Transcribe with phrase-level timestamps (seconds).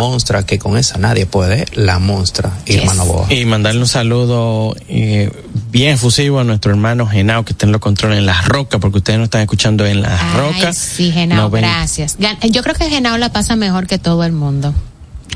[0.00, 2.96] Monstra, que con esa nadie puede, la Monstra, Irma Yes.
[2.96, 3.32] Novoa.
[3.32, 5.30] Y mandarle un saludo eh,
[5.70, 8.98] bien efusivo a nuestro hermano Genao, que está en los controles en las rocas, porque
[8.98, 10.76] ustedes no están escuchando en las Ay, rocas.
[10.76, 12.18] sí, Genao, No ven- gracias.
[12.50, 14.74] Yo creo que Genao la pasa mejor que todo el mundo.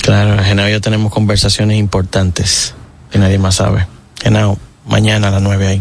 [0.03, 2.75] Claro, Genao y yo tenemos conversaciones importantes
[3.11, 3.87] que nadie más sabe.
[4.23, 5.81] Genao, mañana a las nueve ahí.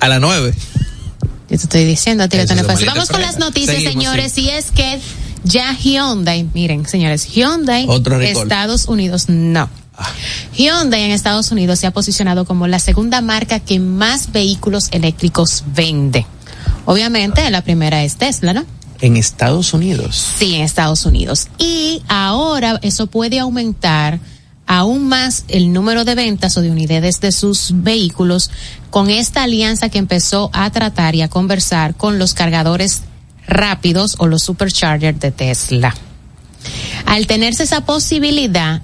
[0.00, 0.54] A las nueve.
[1.50, 2.54] Yo te estoy diciendo malita
[2.86, 4.98] Vamos con las noticias, Seguimos, señores, y es que
[5.44, 8.20] ya Hyundai, miren, señores, Hyundai, Otro.
[8.20, 9.68] Estados Unidos, no.
[10.56, 15.64] Hyundai en Estados Unidos se ha posicionado como la segunda marca que más vehículos eléctricos
[15.74, 16.26] vende.
[16.86, 18.64] Obviamente, la primera es Tesla, ¿no?
[19.00, 20.34] En Estados Unidos.
[20.38, 21.48] Sí, en Estados Unidos.
[21.58, 24.20] Y ahora eso puede aumentar
[24.66, 28.50] aún más el número de ventas o de unidades de sus vehículos
[28.90, 33.02] con esta alianza que empezó a tratar y a conversar con los cargadores
[33.52, 35.94] rápidos o los superchargers de Tesla.
[37.06, 38.82] Al tenerse esa posibilidad,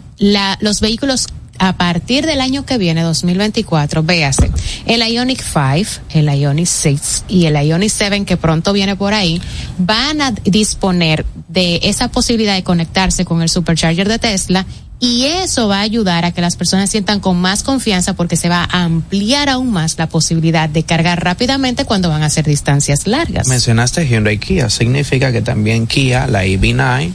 [0.61, 1.29] los vehículos
[1.59, 4.51] a partir del año que viene, 2024, véase,
[4.87, 9.43] el Ionic 5, el Ionic 6 y el Ionic 7 que pronto viene por ahí,
[9.79, 14.67] van a disponer de esa posibilidad de conectarse con el supercharger de Tesla
[15.01, 18.49] y eso va a ayudar a que las personas sientan con más confianza porque se
[18.49, 23.07] va a ampliar aún más la posibilidad de cargar rápidamente cuando van a hacer distancias
[23.07, 23.47] largas.
[23.47, 27.13] Mencionaste Hyundai Kia, significa que también Kia, la EV9,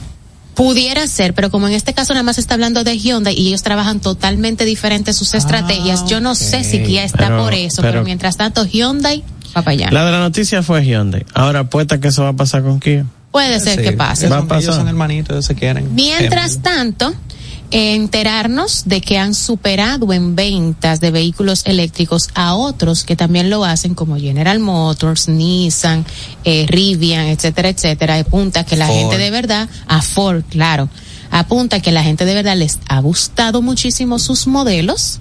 [0.54, 3.64] Pudiera ser, pero como en este caso nada más está hablando de Hyundai y ellos
[3.64, 7.94] trabajan totalmente diferentes sus estrategias, yo no sé si Kia está Pero- por eso, pero,
[7.94, 9.90] pero- mientras tanto Hyundai va para allá.
[9.90, 11.26] La de la noticia fue Hyundai.
[11.34, 13.04] Ahora apuesta que eso va a pasar con Kia.
[13.32, 14.28] Puede ser Sí, que pase.
[14.28, 14.62] Va a pasar.
[14.62, 15.92] Ellos son hermanitos, se quieren.
[15.92, 16.62] Mientras Gemelos.
[16.62, 17.14] tanto,
[17.76, 23.64] enterarnos de que han superado en ventas de vehículos eléctricos a otros que también lo
[23.64, 26.06] hacen, como General Motors, Nissan,
[26.44, 28.96] eh, Rivian, etcétera, etcétera, apunta que la Ford.
[28.96, 30.88] gente de verdad, a Ford, claro,
[31.32, 35.18] apunta que la gente de verdad les ha gustado muchísimo sus modelos.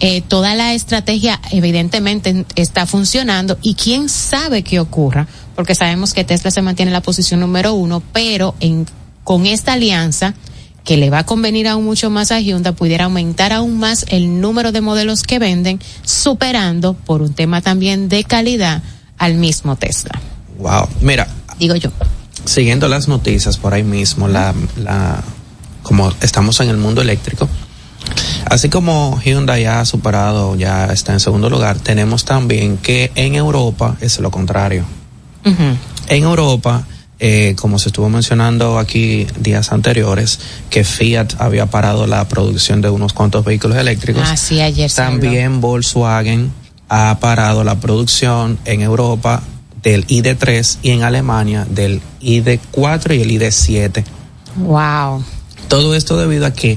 [0.00, 6.24] Eh, toda la estrategia evidentemente está funcionando y quién sabe qué ocurra, porque sabemos que
[6.24, 8.86] Tesla se mantiene en la posición número uno, pero en,
[9.22, 10.34] con esta alianza
[10.84, 14.40] que le va a convenir aún mucho más a Hyundai, pudiera aumentar aún más el
[14.40, 18.82] número de modelos que venden, superando por un tema también de calidad
[19.18, 20.20] al mismo Tesla.
[20.58, 20.88] Wow.
[21.00, 21.28] Mira,
[21.58, 21.90] Digo yo.
[22.44, 25.22] siguiendo las noticias por ahí mismo, la, la,
[25.82, 27.48] como estamos en el mundo eléctrico,
[28.46, 33.36] así como Hyundai ya ha superado, ya está en segundo lugar, tenemos también que en
[33.36, 34.84] Europa es lo contrario.
[36.08, 36.84] En Europa,
[37.24, 40.40] eh, como se estuvo mencionando aquí días anteriores,
[40.70, 44.24] que Fiat había parado la producción de unos cuantos vehículos eléctricos.
[44.26, 44.90] Ah, sí, ayer.
[44.90, 46.50] También Volkswagen
[46.88, 49.40] ha parado la producción en Europa
[49.84, 54.02] del ID3 y en Alemania del ID4 y el ID7.
[54.56, 55.24] Wow.
[55.68, 56.76] Todo esto debido a que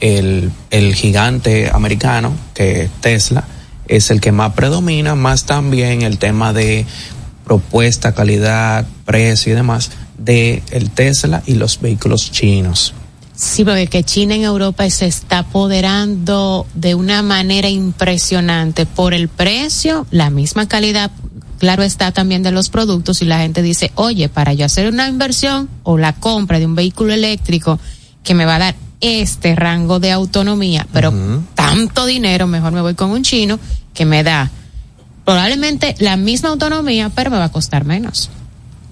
[0.00, 3.44] el, el gigante americano, que es Tesla,
[3.88, 6.86] es el que más predomina, más también el tema de
[7.44, 12.94] propuesta, calidad, precio y demás de el Tesla y los vehículos chinos.
[13.34, 19.28] Sí, porque que China en Europa se está apoderando de una manera impresionante por el
[19.28, 21.10] precio, la misma calidad,
[21.58, 25.08] claro está también de los productos y la gente dice, oye, para yo hacer una
[25.08, 27.80] inversión o la compra de un vehículo eléctrico
[28.22, 31.12] que me va a dar este rango de autonomía, pero
[31.54, 33.58] tanto dinero, mejor me voy con un chino
[33.92, 34.50] que me da
[35.24, 38.30] probablemente la misma autonomía, pero me va a costar menos.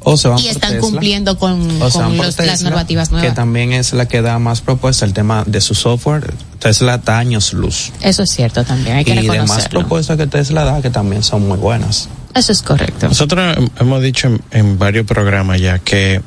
[0.02, 3.10] O se van Y están Tesla, cumpliendo con, o se con los- las Tesla, normativas
[3.10, 3.28] nuevas.
[3.28, 6.32] Que también es la que da más propuesta el tema de su software.
[6.58, 7.92] Tesla da años luz.
[8.00, 11.46] Eso es cierto también, hay que y demás propuestas que Tesla da que también son
[11.46, 12.08] muy buenas.
[12.34, 13.08] Eso es correcto.
[13.08, 16.22] Nosotros hem- hemos dicho en, en varios programas ya que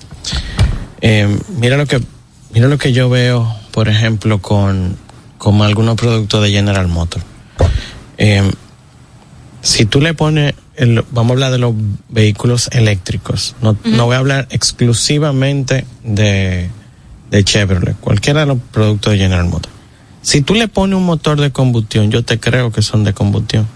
[1.01, 1.99] eh, mira lo que
[2.53, 4.97] mira lo que yo veo, por ejemplo, con,
[5.39, 7.25] con algunos productos de General Motors.
[8.19, 8.51] Eh,
[9.63, 11.73] si tú le pones, el- vamos a hablar de los
[12.09, 16.69] vehículos eléctricos, no, no voy a hablar exclusivamente de,
[17.31, 19.73] de Chevrolet, cualquiera de los productos de General Motors.
[20.21, 23.67] Si tú le pones un motor de combustión, yo te creo que son de combustión.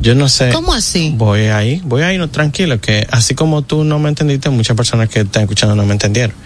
[0.00, 0.50] Yo no sé.
[0.52, 1.12] ¿Cómo así?
[1.16, 5.08] Voy ahí, voy ahí, no, tranquilo, que así como tú no me entendiste, muchas personas
[5.08, 6.36] que están escuchando no me entendieron.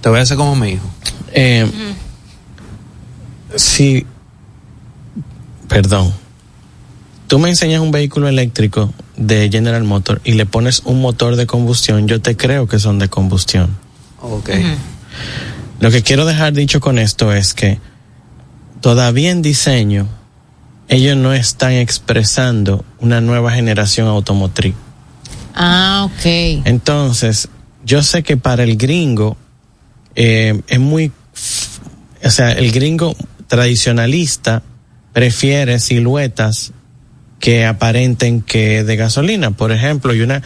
[0.00, 0.90] Te voy a hacer como mi hijo.
[1.32, 1.66] Eh,
[3.56, 4.06] Si,
[5.70, 6.12] perdón,
[7.28, 11.46] tú me enseñas un vehículo eléctrico de General Motors y le pones un motor de
[11.46, 13.70] combustión, yo te creo que son de combustión.
[14.20, 14.50] Ok.
[15.78, 17.78] Lo que quiero dejar dicho con esto es que
[18.80, 20.08] todavía en diseño
[20.88, 24.74] ellos no están expresando una nueva generación automotriz.
[25.54, 26.64] Ah, ok.
[26.64, 27.48] Entonces,
[27.84, 29.36] yo sé que para el gringo
[30.16, 31.12] eh, es muy,
[32.24, 33.14] o sea, el gringo
[33.46, 34.64] tradicionalista
[35.12, 36.72] prefiere siluetas
[37.38, 40.42] que aparenten que de gasolina, por ejemplo, y una,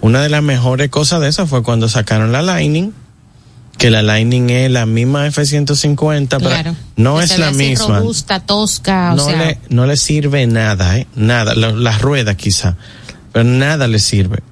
[0.00, 2.92] una de las mejores cosas de eso fue cuando sacaron la Lightning,
[3.78, 8.00] que la Lightning es la misma F-150, pero no es la misma.
[8.00, 11.06] Robusta, tosca, no, le, no le sirve nada, ¿eh?
[11.16, 12.76] Nada, la, la rueda quizá,
[13.32, 14.42] pero nada le sirve.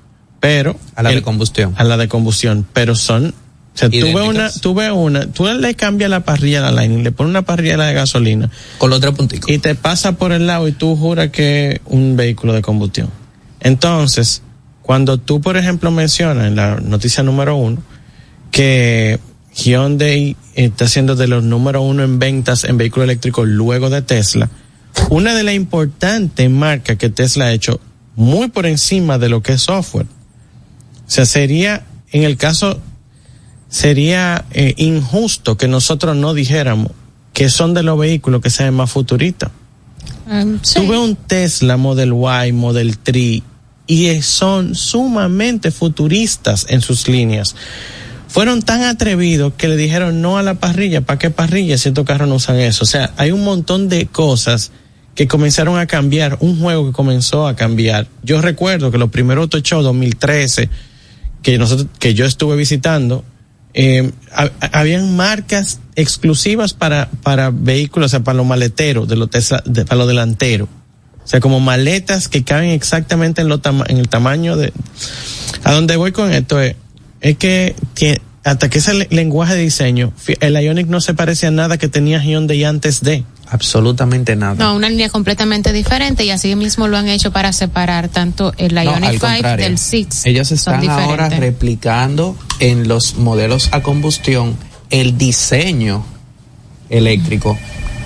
[0.41, 0.76] Pero.
[0.97, 1.73] A la de combustión.
[1.76, 3.32] A la de combustión, pero son.
[3.74, 6.72] O sea, tú ves una, tú ves una, tú le cambias la parrilla a la
[6.72, 8.50] Lightning, le pones una parrilla de gasolina.
[8.76, 9.50] Con los tres punticos.
[9.50, 13.08] Y te pasa por el lado y tú juras que es un vehículo de combustión.
[13.60, 14.42] Entonces,
[14.82, 17.82] cuando tú, por ejemplo, mencionas en la noticia número uno,
[18.50, 19.19] que
[19.54, 24.50] Hyundai está siendo de los número uno en ventas en vehículos eléctricos luego de Tesla.
[25.08, 27.80] Una de las importantes marcas que Tesla ha hecho
[28.16, 30.06] muy por encima de lo que es software.
[31.06, 32.80] O sea, sería, en el caso,
[33.72, 36.92] sería eh, injusto que nosotros no dijéramos
[37.32, 39.50] que son de los vehículos que sean más futuristas.
[40.30, 40.74] Um, sí.
[40.74, 42.12] Tuve un Tesla Model
[42.46, 43.42] Y, Model 3
[43.86, 47.56] y son sumamente futuristas en sus líneas
[48.28, 51.02] fueron tan atrevidos que le dijeron no a la parrilla.
[51.02, 52.84] ¿Para qué parrilla si estos carros no usan eso?
[52.84, 54.72] O sea, hay un montón de cosas
[55.14, 58.06] que comenzaron a cambiar, un juego que comenzó a cambiar.
[58.22, 60.70] Yo recuerdo que los primeros Auto Show 2013
[61.42, 63.22] que nosotros, que yo estuve visitando,
[63.74, 64.10] eh,
[64.72, 69.98] habían marcas exclusivas para, para vehículos, o sea, para los maleteros, de los de, para
[69.98, 70.69] los delanteros.
[71.24, 74.72] O sea, como maletas que caben exactamente en, lo en el tamaño de...
[75.62, 76.74] A donde voy con esto es,
[77.20, 77.76] es que
[78.44, 82.22] hasta que ese lenguaje de diseño, el Ionic no se parece a nada que tenía
[82.22, 83.24] Hyundai antes de.
[83.52, 84.54] Absolutamente nada.
[84.54, 88.72] No, una línea completamente diferente y así mismo lo han hecho para separar tanto el
[88.72, 90.22] Ionic 5 del 6.
[90.25, 94.56] Ellos están ahora replicando en los modelos a combustión
[94.88, 96.02] el diseño
[96.88, 97.58] eléctrico,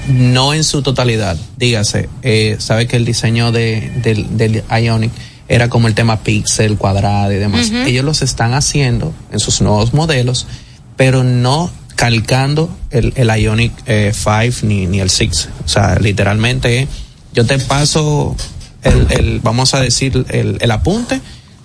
[0.08, 1.36] no en su totalidad.
[1.56, 5.12] Dígase, eh, sabe que el diseño de, del, del Ionic
[5.46, 7.70] era como el tema pixel, cuadrado y demás.
[7.70, 10.48] Ellos los están haciendo en sus nuevos modelos,
[10.96, 15.48] pero no calcando el, el Ionic 5 eh, ni, ni el 6.
[15.64, 16.86] O sea, literalmente
[17.32, 18.36] yo te paso
[18.82, 21.20] el, el vamos a decir, el, el apunte,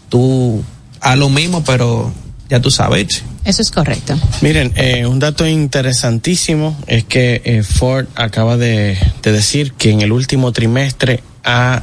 [0.10, 0.64] tú
[1.00, 2.12] haz lo mismo, pero
[2.50, 3.24] ya tú sabes.
[3.46, 4.16] Eso es correcto.
[4.42, 10.02] Miren, eh, un dato interesantísimo es que eh, Ford acaba de, de decir que en
[10.02, 11.82] el último trimestre ha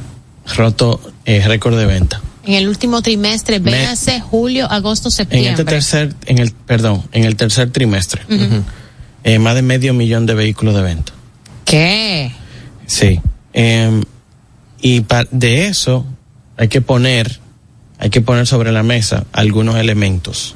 [0.55, 2.21] roto eh, récord de venta.
[2.45, 5.49] En el último trimestre, véase julio, agosto, septiembre.
[5.49, 8.21] En este tercer, en el, perdón, en el tercer trimestre.
[9.23, 11.11] eh, más de medio millón de vehículos de venta.
[11.65, 12.31] ¿Qué?
[12.85, 13.19] Sí.
[13.53, 14.01] Eh,
[14.81, 16.05] y de eso
[16.57, 17.39] hay que poner,
[17.99, 20.55] hay que poner sobre la mesa algunos elementos.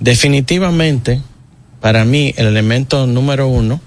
[0.00, 1.20] Definitivamente,
[1.80, 3.80] para mí, el elemento número uno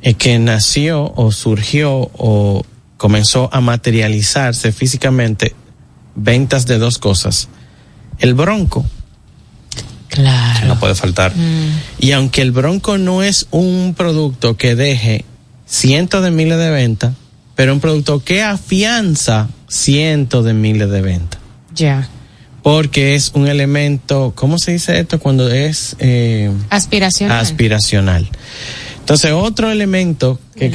[0.00, 2.64] es que nació o surgió o
[3.02, 5.56] comenzó a materializarse físicamente
[6.14, 7.48] ventas de dos cosas.
[8.20, 8.86] El bronco.
[10.06, 10.68] Claro.
[10.68, 11.34] No puede faltar.
[11.34, 11.80] Mm.
[11.98, 15.24] Y aunque el bronco no es un producto que deje
[15.66, 17.14] cientos de miles de ventas,
[17.56, 21.40] pero un producto que afianza cientos de miles de ventas.
[21.74, 22.08] Ya.
[22.62, 25.18] Porque es un elemento, ¿cómo se dice esto?
[25.18, 25.96] Cuando es...
[25.98, 27.40] Eh, aspiracional.
[27.40, 28.28] Aspiracional.
[29.00, 30.70] Entonces, otro elemento que...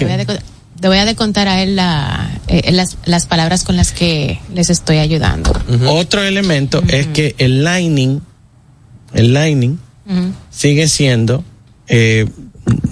[0.79, 4.69] Te voy a contar a él la, eh, las, las, palabras con las que les
[4.69, 5.51] estoy ayudando.
[5.87, 8.21] Otro elemento es que el lining,
[9.13, 9.79] el lining
[10.51, 11.43] sigue siendo,
[11.87, 12.29] eh,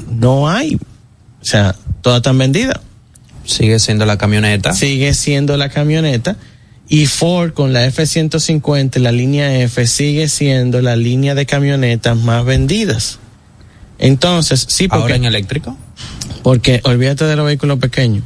[0.10, 2.82] no hay, o sea, toda tan vendida.
[3.46, 4.74] Sigue siendo la camioneta.
[4.74, 6.36] Sigue siendo la camioneta.
[6.88, 12.46] Y Ford con la F-150, la línea F, sigue siendo la línea de camionetas más
[12.46, 13.20] vendidas.
[13.98, 15.01] Entonces, sí, porque.
[15.04, 15.77] ¿Ahora en eléctrico?
[16.44, 18.24] Porque olvídate de los vehículos pequeños.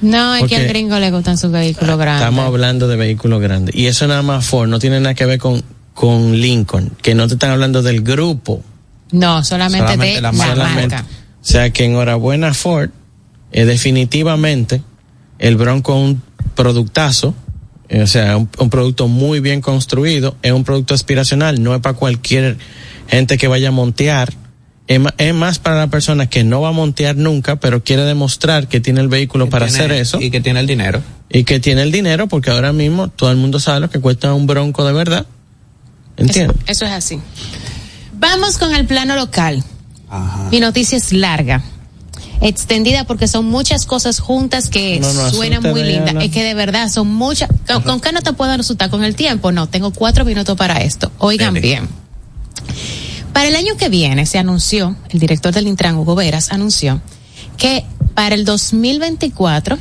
[0.00, 2.22] No, es que al gringo le gustan sus vehículos grandes.
[2.22, 3.74] Estamos hablando de vehículos grandes.
[3.74, 5.62] Y eso nada más Ford, no tiene nada que ver con,
[5.94, 8.62] con Lincoln, que no te están hablando del grupo.
[9.10, 11.04] No, solamente, de la, marca.
[11.40, 12.90] O sea que enhorabuena Ford,
[13.52, 14.82] eh, definitivamente
[15.38, 16.22] el Bronco es un
[16.54, 17.34] productazo,
[17.88, 21.80] eh, o sea, un, un, producto muy bien construido, es un producto aspiracional, no es
[21.80, 22.58] para cualquier
[23.08, 24.32] gente que vaya a montear
[24.88, 28.80] es más para la persona que no va a montear nunca, pero quiere demostrar que
[28.80, 30.18] tiene el vehículo para hacer eso.
[30.20, 31.02] Y que tiene el dinero.
[31.28, 34.32] Y que tiene el dinero, porque ahora mismo todo el mundo sabe lo que cuesta
[34.32, 35.26] un bronco de verdad.
[36.16, 36.56] ¿Entiendes?
[36.66, 37.20] Eso, es así.
[38.14, 39.62] Vamos con el plano local.
[40.08, 40.48] Ajá.
[40.50, 41.62] Mi noticia es larga.
[42.40, 46.14] Extendida porque son muchas cosas juntas que suenan muy lindas.
[46.24, 47.50] Es que de verdad son muchas.
[47.84, 49.52] Con, qué no te puedo resultar con el tiempo?
[49.52, 51.12] No, tengo cuatro minutos para esto.
[51.18, 51.88] Oigan bien
[53.32, 57.00] Para el año que viene se anunció, el director del Intran, Hugo Veras, anunció
[57.56, 59.78] que para el 2024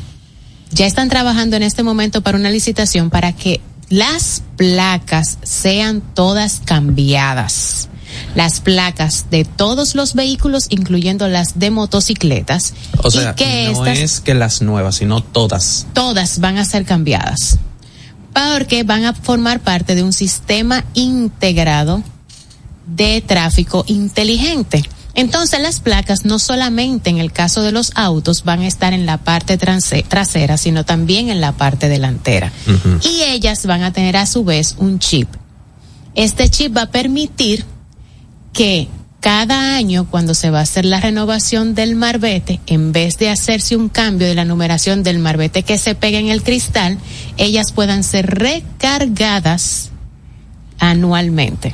[0.71, 6.61] ya están trabajando en este momento para una licitación para que las placas sean todas
[6.65, 7.89] cambiadas.
[8.35, 12.73] Las placas de todos los vehículos, incluyendo las de motocicletas.
[13.03, 15.87] O sea, no es que las nuevas, sino todas.
[15.93, 17.59] Todas van a ser cambiadas.
[18.33, 22.03] Porque van a formar parte de un sistema integrado
[22.87, 24.81] de tráfico inteligente.
[25.13, 29.07] Entonces las placas no solamente en el caso de los autos van a estar en
[29.07, 32.51] la parte trasera, sino también en la parte delantera.
[33.01, 35.27] Y ellas van a tener a su vez un chip.
[36.13, 37.65] Este chip va a permitir
[38.53, 38.87] que
[39.19, 43.75] cada año cuando se va a hacer la renovación del marbete, en vez de hacerse
[43.75, 46.99] un cambio de la numeración del marbete que se pega en el cristal,
[47.37, 49.89] ellas puedan ser recargadas
[50.77, 51.73] anualmente.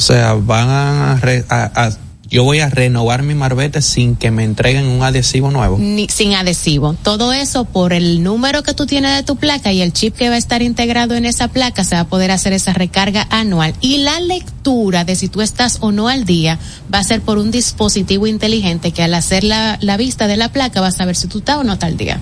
[0.00, 1.90] O sea, van a, a
[2.30, 5.76] yo voy a renovar mi marbete sin que me entreguen un adhesivo nuevo.
[5.78, 6.94] Ni, sin adhesivo.
[7.02, 10.30] Todo eso por el número que tú tienes de tu placa y el chip que
[10.30, 13.74] va a estar integrado en esa placa se va a poder hacer esa recarga anual.
[13.82, 16.58] Y la lectura de si tú estás o no al día
[16.92, 20.50] va a ser por un dispositivo inteligente que al hacer la, la vista de la
[20.50, 22.20] placa va a saber si tú estás o no estás al día.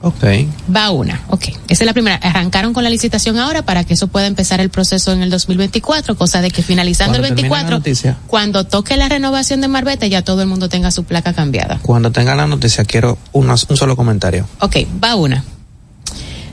[0.00, 0.24] Ok.
[0.74, 1.48] Va una, ok.
[1.68, 2.16] Esa es la primera.
[2.16, 6.16] Arrancaron con la licitación ahora para que eso pueda empezar el proceso en el 2024,
[6.16, 7.82] cosa de que finalizando el 24,
[8.26, 11.80] cuando toque la renovación de Marbete, ya todo el mundo tenga su placa cambiada.
[11.82, 14.46] Cuando tenga la noticia, quiero un solo comentario.
[14.60, 15.44] Ok, va una.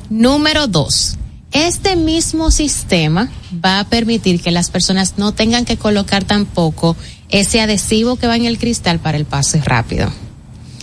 [0.10, 1.18] Número dos.
[1.52, 3.30] Este mismo sistema
[3.64, 6.98] va a permitir que las personas no tengan que colocar tampoco
[7.30, 10.12] ese adhesivo que va en el cristal para el pase rápido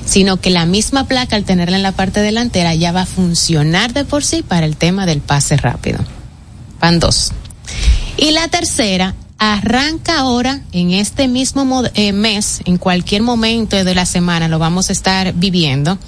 [0.04, 3.92] sino que la misma placa al tenerla en la parte delantera ya va a funcionar
[3.92, 6.00] de por sí para el tema del pase rápido.
[6.80, 7.32] Van dos.
[8.16, 14.06] Y la tercera, arranca ahora en este mismo eh, mes, en cualquier momento de la
[14.06, 15.98] semana lo vamos a estar viviendo,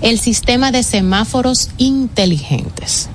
[0.00, 3.08] el sistema de semáforos inteligentes.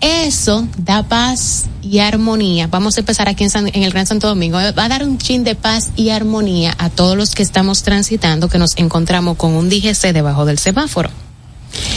[0.00, 2.66] Eso da paz y armonía.
[2.66, 4.58] Vamos a empezar aquí en, el Gran Santo Domingo.
[4.58, 8.48] Va a dar un chin de paz y armonía a todos los que estamos transitando,
[8.48, 11.10] que nos encontramos con un DGC debajo del semáforo.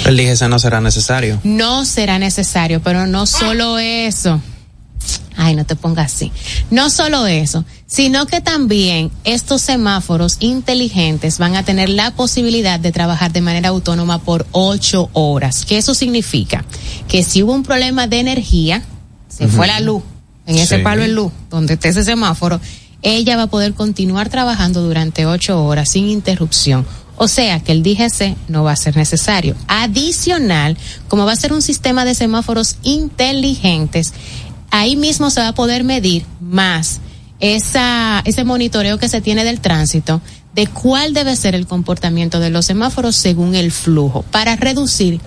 [0.05, 1.39] El DGC no será necesario.
[1.43, 4.41] No será necesario, pero no solo eso.
[5.35, 6.31] Ay, no te pongas así.
[6.69, 12.91] No solo eso, sino que también estos semáforos inteligentes van a tener la posibilidad de
[12.91, 15.65] trabajar de manera autónoma por ocho horas.
[15.65, 16.65] ¿Qué eso significa?
[17.07, 18.83] Que si hubo un problema de energía,
[19.29, 20.03] se fue la luz,
[20.45, 22.59] en ese palo de luz, donde está ese semáforo,
[23.01, 26.85] ella va a poder continuar trabajando durante ocho horas sin interrupción.
[27.21, 29.55] O sea que el DGC no va a ser necesario.
[29.67, 30.77] Adicional,
[31.07, 34.13] como va a ser un sistema de semáforos inteligentes,
[34.71, 36.99] ahí mismo se va a poder medir más
[37.39, 40.21] esa, ese monitoreo que se tiene del tránsito
[40.53, 45.21] de cuál debe ser el comportamiento de los semáforos según el flujo para reducir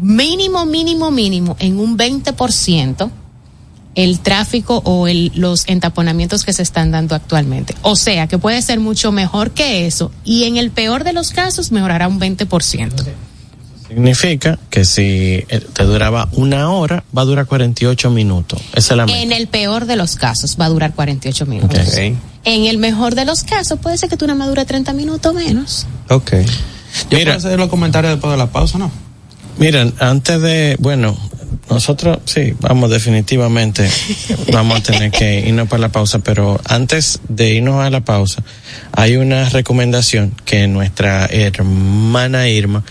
[0.00, 3.10] mínimo, mínimo, mínimo en un 20%
[3.94, 7.74] el tráfico o el, los entaponamientos que se están dando actualmente.
[7.82, 11.30] O sea, que puede ser mucho mejor que eso y en el peor de los
[11.30, 13.04] casos mejorará un 20%.
[13.94, 18.60] Significa que si eh, te duraba una hora, va a durar 48 minutos.
[18.74, 21.94] Esa es la En el peor de los casos va a durar 48 minutos.
[22.44, 25.86] En el mejor de los casos puede ser que tú una dure 30 minutos menos.
[26.08, 26.32] Ok.
[27.10, 28.90] Yo Mira, hacer los comentarios después de la pausa, ¿no?
[29.58, 31.16] Miren, antes de, bueno,
[31.68, 33.88] nosotros sí, vamos definitivamente,
[34.52, 38.42] vamos a tener que irnos para la pausa, pero antes de irnos a la pausa,
[38.92, 42.82] hay una recomendación que nuestra hermana Irma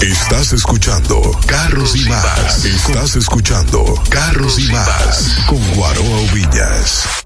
[0.02, 2.66] Estás escuchando Carros y Más.
[2.66, 7.26] Estás escuchando Carros y Más con Guaroa Villas.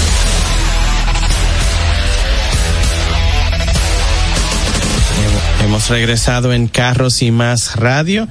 [5.63, 8.27] Hemos regresado en Carros y Más Radio.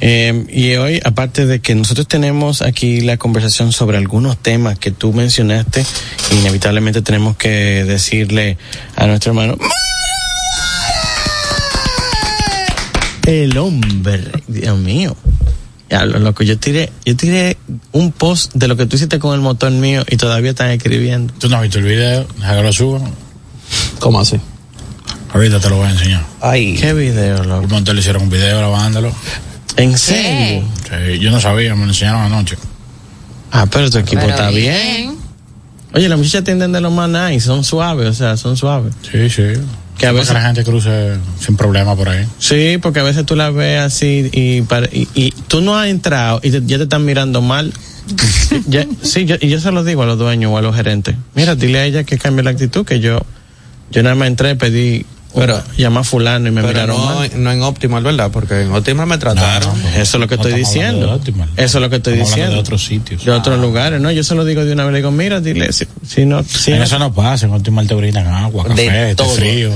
[0.00, 4.90] Eh, y hoy, aparte de que nosotros tenemos aquí la conversación sobre algunos temas que
[4.90, 5.84] tú mencionaste,
[6.32, 8.56] inevitablemente tenemos que decirle
[8.96, 9.58] a nuestro hermano.
[13.26, 15.16] El hombre, Dios mío.
[15.90, 17.58] Ya, lo loco, yo tiré, yo tiré
[17.92, 21.32] un post de lo que tú hiciste con el motor mío y todavía están escribiendo.
[21.34, 22.26] ¿Tú no has visto el video?
[22.38, 23.12] Deja que lo suban.
[23.98, 24.40] ¿Cómo así?
[25.32, 26.24] Ahorita te lo voy a enseñar.
[26.40, 26.74] Ay.
[26.80, 27.62] ¿Qué video, loco?
[27.64, 29.12] El monte le hicieron un video grabándolo.
[29.76, 30.64] ¿En serio?
[30.88, 32.56] Sí, yo no sabía, me lo enseñaron anoche.
[33.52, 35.16] Ah, pero tu equipo Pero está bien.
[35.94, 38.92] Oye, las muchachas tienden de lo más nice, son suaves, o sea, son suaves.
[39.10, 39.42] Sí, sí.
[39.96, 42.26] Que a veces- la gente cruce sin problema por ahí.
[42.38, 44.58] Sí, porque a veces tú la ves así y,
[44.92, 47.72] y, y tú no has entrado y te- ya te están mirando mal.
[48.66, 51.14] Ya- sí, yo, y yo se lo digo a los dueños o a los gerentes.
[51.34, 53.20] Mira, dile a ella que cambie la actitud, que yo,
[53.90, 55.04] yo nada más entré, pedí,
[55.34, 57.30] Pero- llamar a fulano y me Pero miraron no, mal.
[57.36, 58.30] no en Optimal, ¿verdad?
[58.32, 59.78] Porque en Optimal me trataron.
[59.94, 61.20] Eso es lo que No estoy diciendo.
[61.56, 62.54] Eso es lo que estoy diciendo.
[62.54, 63.24] de otros sitios.
[63.24, 64.10] De otros lugares, ¿no?
[64.10, 66.72] Yo se lo digo de una vez, le digo, mira, dile, si, si no, si
[66.72, 69.70] En eso no pasa, en Optimal te brindan agua, café, frío.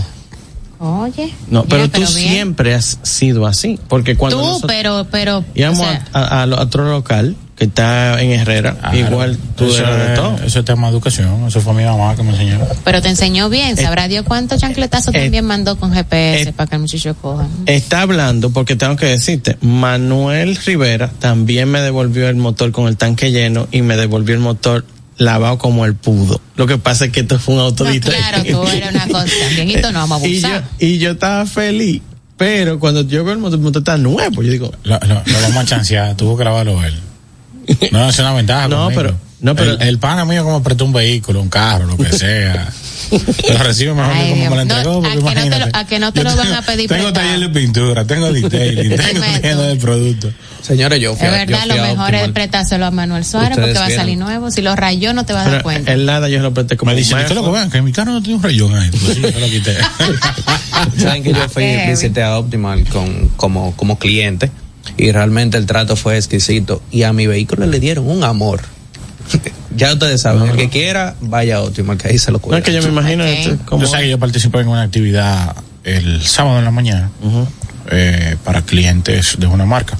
[0.84, 1.32] Oye.
[1.48, 2.08] no, pero tú bien.
[2.08, 5.44] siempre has sido así, porque cuando Tú, nosotros- pero, pero.
[5.54, 8.98] íbamos o sea, a, a- a otro local que está en Herrera, Claro.
[8.98, 10.36] igual tú eso eras de es- todo.
[10.44, 11.44] Eso es tema de educación.
[11.46, 12.58] Eso fue mi mamá que me enseñó.
[12.84, 13.76] pero te enseñó bien.
[13.76, 17.46] Sabrá Dios cuántos chancletazos eh, también mandó con GPS eh, para que el muchacho coja.
[17.66, 22.96] Está hablando porque tengo que decirte, Manuel Rivera también me devolvió el motor con el
[22.96, 24.84] tanque lleno y me devolvió el motor
[25.18, 26.40] lavado como el pudo.
[26.56, 28.42] Lo que pasa es que esto fue un No, autodidacta.
[28.42, 29.26] claro, tú eres una cosa.
[29.56, 30.64] También no vamos a y yo, abusar.
[30.80, 32.02] y yo estaba feliz,
[32.36, 35.40] pero cuando yo veo el motor, el motor está nuevo, yo digo, Lo, lo, lo
[35.42, 36.98] vamos a chancear, tuvo que grabarlo él.
[37.90, 38.68] No, es una ventaja.
[38.68, 39.00] No, conmigo.
[39.02, 42.12] pero- no, pero- El, el pana mío como prestó un vehículo, un carro, lo que
[42.16, 42.68] sea.
[43.50, 45.02] Lo recibe mejor Ay, que como me lo entregó.
[45.02, 45.70] No, a que no te lo- imagínate.
[45.78, 47.26] a que no te Yo lo van tengo- a pedir Tengo prestado.
[47.26, 50.32] taller de pintura, tengo detailing, tengo tienda de productos.
[50.62, 53.58] Señores, yo fui Es a- yo verdad, fui lo mejor es prestárselo a Manuel Suárez
[53.58, 54.50] porque va a salir nuevo.
[54.52, 55.92] Si lo rayó, no te vas a dar cuenta.
[55.92, 57.82] el nada yo se lo presté como Me un dice, mes, usted lo que que
[57.82, 58.90] mi carro no tiene un rayón ahí.
[58.90, 59.76] Pues sí, yo lo quité.
[60.98, 64.50] Saben que yo fui, visité a Optimal con, como, como cliente
[64.96, 68.60] y realmente el trato fue exquisito y a mi vehículo le dieron un amor.
[69.76, 72.58] ya ustedes saben, el que quiera, vaya a que ahí se lo No cuida.
[72.58, 73.30] es que yo me imagino Ok.
[73.30, 76.70] esto es como Yo sé que yo participé en una actividad el sábado en la
[76.70, 77.10] mañana
[77.90, 79.96] eh, para clientes de una marca.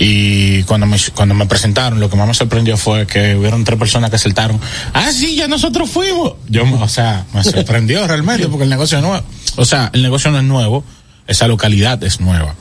[0.00, 3.78] Y cuando me, cuando me presentaron, lo que más me sorprendió fue que hubieron tres
[3.78, 4.60] personas que saltaron.
[4.92, 6.34] Ah, sí, ya nosotros fuimos.
[6.48, 9.24] Yo, o sea, me sorprendió realmente porque el negocio es nuevo.
[9.56, 10.84] O sea, el negocio no es nuevo,
[11.26, 12.54] esa localidad es nueva.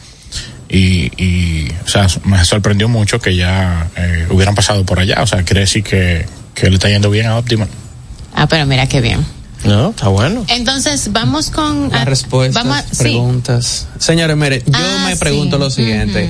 [0.70, 5.22] Y, y o sea, me sorprendió mucho que ya eh, hubieran pasado por allá.
[5.22, 7.70] O sea, quiere decir que, que le está yendo bien a Optimal.
[8.34, 9.26] Ah, pero mira qué bien.
[9.64, 10.46] No, está bueno.
[10.50, 11.90] Entonces, vamos con.
[11.90, 13.04] Las respuestas, vamos a- sí.
[13.04, 13.88] preguntas.
[13.98, 15.64] Señores, mire, yo Ah, me pregunto sí.
[15.64, 16.30] lo siguiente.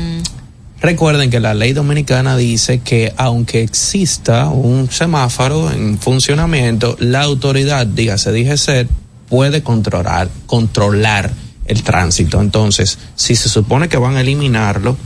[0.80, 7.88] Recuerden que la ley dominicana dice que aunque exista un semáforo en funcionamiento, la autoridad,
[7.88, 8.88] dígase DGC,
[9.28, 11.32] puede controlar, controlar
[11.68, 12.42] el tránsito.
[12.42, 14.98] Entonces, si se supone que van a eliminarlo,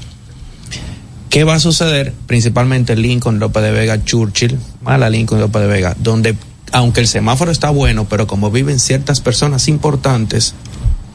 [1.30, 2.14] ¿qué va a suceder?
[2.28, 6.36] Principalmente Lincoln, López de Vega, Churchill, a la Lincoln, López de Vega, donde
[6.72, 10.54] aunque el semáforo está bueno, pero como viven ciertas personas importantes,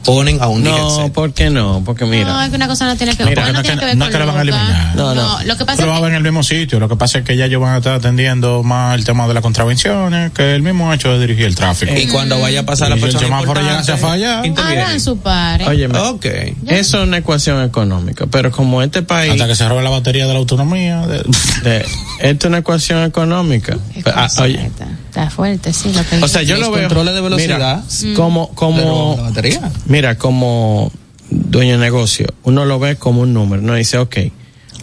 [0.07, 1.13] ponen a un No.
[1.13, 1.83] ¿por qué no?
[1.85, 3.53] Porque No, mira, es que una cosa no tiene que Mira, ver.
[3.55, 4.95] no, tiene que, ver no con que la van a eliminar.
[4.97, 5.43] No, no.
[5.45, 6.81] lo que pasa Pero es va que en el mismo sitio.
[6.81, 9.35] Lo que pasa es que ya ellos van a estar atendiendo más el tema de
[9.35, 11.93] las contravenciones que el mismo hecho de dirigir el tráfico.
[11.95, 14.47] Y cuando vaya a pasar la Y si el persona semáforo llega importante, a fallar,
[14.47, 14.85] intervienen.
[14.87, 15.63] hagan su par.
[15.69, 16.27] óyeme, Ok.
[16.69, 20.27] eso es una ecuación económica, pero como este país, hasta que se robe la batería
[20.27, 21.07] de la autonomía.
[21.07, 21.25] de-
[21.63, 21.87] de-
[22.21, 23.77] esto es una ecuación económica.
[24.15, 24.71] Ah, oye.
[25.17, 25.95] Está fuerte, sí.
[25.95, 26.83] Lo que O sea, yo Los lo veo.
[26.83, 27.83] controles de velocidad.
[28.03, 29.73] Mira, como, como, la batería.
[29.87, 30.93] mira, como
[31.31, 33.63] dueño de negocio, uno lo ve como un número.
[33.63, 34.15] Uno dice, ok,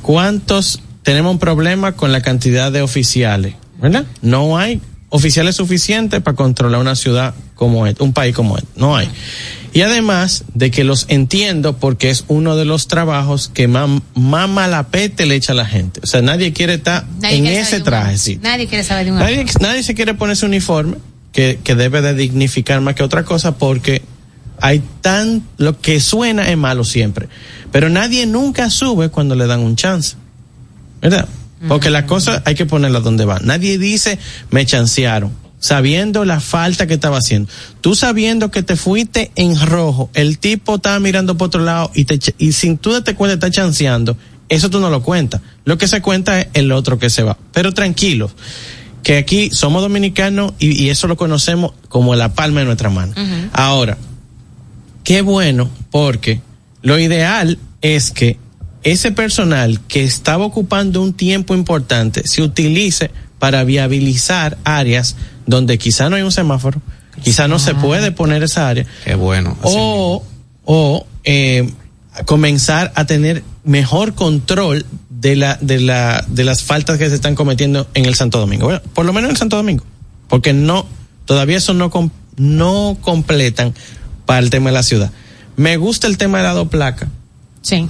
[0.02, 3.54] ¿cuántos tenemos un problema con la cantidad de oficiales?
[3.80, 4.06] ¿Verdad?
[4.24, 8.70] No hay oficiales suficientes para controlar una ciudad como esta, un país como este.
[8.76, 9.08] No hay.
[9.74, 14.48] Y además de que los entiendo porque es uno de los trabajos que más, más
[14.48, 16.00] malapete le echa a la gente.
[16.04, 18.40] O sea, nadie quiere estar Nadie en quiere ese traje, sí.
[18.42, 20.98] Nadie quiere saber de un Nadie, nadie se quiere poner ese uniforme
[21.32, 24.04] que, que debe de dignificar más que otra cosa porque
[24.62, 27.28] hay tan lo que suena es malo siempre
[27.72, 30.16] pero nadie nunca sube cuando le dan un chance
[31.02, 31.28] ¿verdad?
[31.68, 34.20] porque la cosa hay que ponerla donde va nadie dice
[34.52, 35.32] me chancearon
[35.64, 37.50] sabiendo la falta que estaba haciendo.
[37.80, 42.04] Tú sabiendo que te fuiste en rojo el tipo estaba mirando por otro lado y
[42.04, 44.18] te y sin tú darte cuenta está chanceando
[44.50, 45.42] eso tú no lo cuentas.
[45.66, 47.38] Lo que se cuenta es el otro que se va.
[47.54, 48.32] Pero tranquilos
[49.02, 53.14] que aquí somos dominicanos y, y eso lo conocemos como la palma de nuestra mano.
[53.52, 53.98] Ahora,
[55.04, 56.42] qué bueno porque
[56.82, 58.38] lo ideal es que
[58.84, 66.10] ese personal que estaba ocupando un tiempo importante se utilice para viabilizar áreas donde quizá
[66.10, 66.82] no hay un semáforo,
[67.24, 69.58] quizá no se puede poner esa área, Qué bueno.
[69.64, 70.24] o,
[70.66, 71.70] o eh,
[72.26, 77.36] comenzar a tener mejor control de la de la de las faltas que se están
[77.36, 79.84] cometiendo en el Santo Domingo Bueno, por lo menos en el Santo Domingo
[80.28, 80.86] porque no
[81.26, 81.90] todavía eso no
[82.36, 83.74] no completan
[84.26, 85.12] para el tema de la ciudad
[85.56, 87.08] me gusta el tema de la doplaca
[87.62, 87.88] Sí.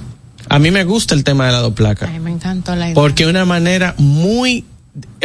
[0.48, 2.94] a mí me gusta el tema de la doplaca Ay, me encantó la idea.
[2.94, 4.64] porque una manera muy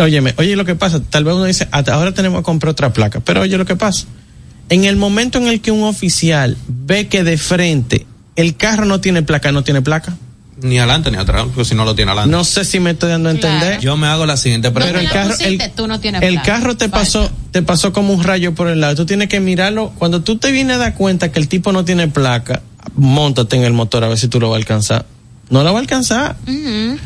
[0.01, 2.91] óyeme, oye lo que pasa, tal vez uno dice, "Hasta ahora tenemos que comprar otra
[2.93, 4.05] placa, pero oye lo que pasa.
[4.69, 8.05] En el momento en el que un oficial ve que de frente
[8.36, 10.15] el carro no tiene placa, no tiene placa.
[10.62, 12.32] Ni adelante ni atrás, porque si no lo tiene adelante.
[12.36, 13.55] No sé si me estoy dando a Claro.
[13.55, 13.79] entender.
[13.79, 14.99] Yo me hago la siguiente Pero pregunta.
[15.01, 16.97] el lo carro, pusiste, el, tú no tienes el carro te Falta.
[16.99, 18.95] pasó, te pasó como un rayo por el lado.
[18.95, 19.91] Tú tienes que mirarlo.
[19.97, 22.62] Cuando tú te vienes a dar cuenta que el tipo no tiene placa,
[22.95, 25.05] montate en el motor a ver si tú lo vas a alcanzar.
[25.50, 26.36] No lo va a alcanzar.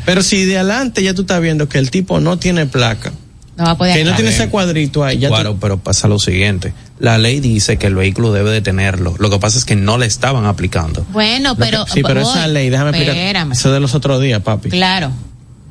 [0.04, 3.12] Pero si de adelante ya tú estás viendo que el tipo no tiene placa,
[3.56, 3.96] No va a poder.
[3.96, 6.74] que no tiene ese cuadrito ahí, ya tú- Claro, pero pasa lo siguiente.
[6.98, 9.14] La ley dice que el vehículo debe de tenerlo.
[9.18, 11.04] Lo que pasa es que no le estaban aplicando.
[11.12, 11.86] Bueno, que- pero.
[11.86, 13.16] sí, pero esa ley, déjame explicar.
[13.52, 14.68] Eso es de los otros días, papi.
[14.70, 15.10] Claro.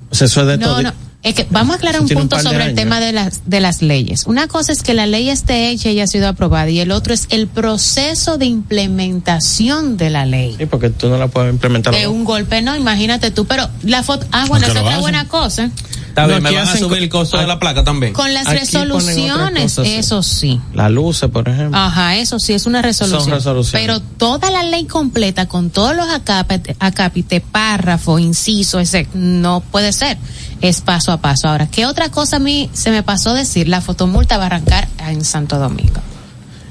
[0.09, 0.81] O sea, eso es de No, todo.
[0.83, 0.93] no.
[1.23, 2.75] Es que vamos a aclarar un un punto de sobre el años.
[2.75, 4.27] tema de las, de las leyes.
[4.27, 7.13] Una cosa es que la ley esté hecha y haya sido aprobada y el otro
[7.13, 10.55] es el proceso de implementación de la ley.
[10.57, 11.95] Sí, porque tú no la puedes implementar.
[11.95, 14.99] De un golpe, no, imagínate tú, pero la foto, ah, bueno, Aunque esa es otra
[14.99, 15.71] buena cosa.
[16.13, 18.13] Está bien, me van a subir el costo de la placa también.
[18.13, 20.61] Con las Aquí resoluciones, cosa, eso sí.
[20.75, 21.75] La luces, por ejemplo.
[21.75, 23.23] Ajá, eso sí, es una resolución.
[23.23, 23.81] Son resoluciones.
[23.83, 29.91] Pero toda la ley completa, con todos los acápite, acápite, párrafo, inciso, ese, no puede
[29.91, 30.19] ser.
[30.61, 31.47] Es paso a paso.
[31.49, 33.67] Ahora, ¿qué otra cosa a mí se me pasó decir?
[33.67, 35.99] La fotomulta va a arrancar en Santo Domingo.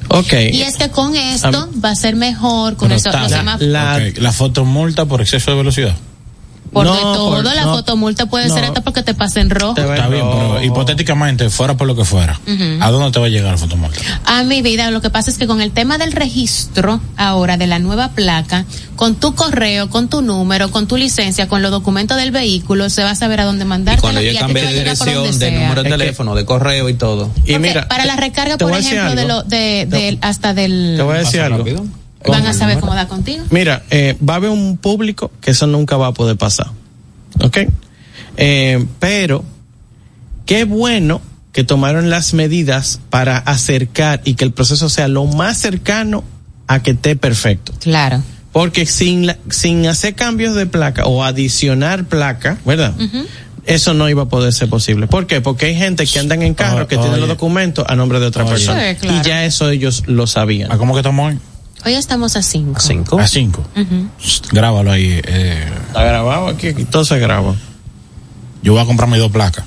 [0.09, 0.35] Ok.
[0.53, 3.69] Y es que con esto va a ser mejor, con eso, los la- semáforos.
[3.69, 5.97] la- Ok, la fotomulta por exceso de velocidad.
[6.73, 7.75] Por No, de todo, por- la no.
[7.75, 8.55] fotomulta puede No.
[8.55, 9.75] ser hasta porque te pasen rojo.
[9.75, 12.41] Te va- Está bien, pero hipotéticamente, fuera por lo que fuera,
[12.81, 14.01] ¿a dónde te va a llegar la fotomulta?
[14.25, 17.67] A mi vida, lo que pasa es que con el tema del registro ahora de
[17.67, 18.65] la nueva placa,
[18.97, 23.03] con tu correo, con tu número, con tu licencia, con los documentos del vehículo, se
[23.05, 24.01] va a saber a dónde Y mandarte.
[24.01, 27.31] cuando yo cambie de dirección, de número de Es que- teléfono, de correo y todo.
[27.45, 31.03] Y mira, para la recarga, por ejemplo, de lo, de, Te- del- hasta del, Te
[31.03, 31.59] voy a decir Pasa algo.
[31.59, 31.85] rápido.
[32.29, 33.45] Van a saber cómo da contigo.
[33.51, 36.67] Mira, eh, va a haber un público que eso nunca va a poder pasar.
[37.43, 37.59] ¿Ok?
[38.37, 39.45] Eh, pero,
[40.47, 41.21] qué bueno
[41.53, 46.25] que tomaron las medidas para acercar y que el proceso sea lo más cercano
[46.67, 47.73] a que esté perfecto.
[47.81, 48.23] Claro.
[48.53, 52.95] Porque sin, la- sin hacer cambios de placa o adicionar placa, ¿verdad?
[53.65, 55.07] Eso no iba a poder ser posible.
[55.07, 55.41] ¿Por qué?
[55.41, 58.27] Porque hay gente que andan en carro Oh, que tienen los documentos a nombre de
[58.27, 58.53] otra Oye.
[58.53, 58.91] persona.
[58.91, 59.19] Sí, claro.
[59.21, 60.73] Y ya eso ellos lo sabían.
[60.73, 61.35] ¿A cómo que estamos
[61.85, 61.95] hoy?
[61.95, 62.81] Estamos a cinco.
[62.81, 63.19] Cinco.
[63.19, 63.65] A cinco.
[64.53, 65.21] Grábalo ahí.
[65.25, 67.55] eh, Está grabado aquí, aquí todo se graba.
[68.63, 69.65] yo voy a comprar mis dos placas.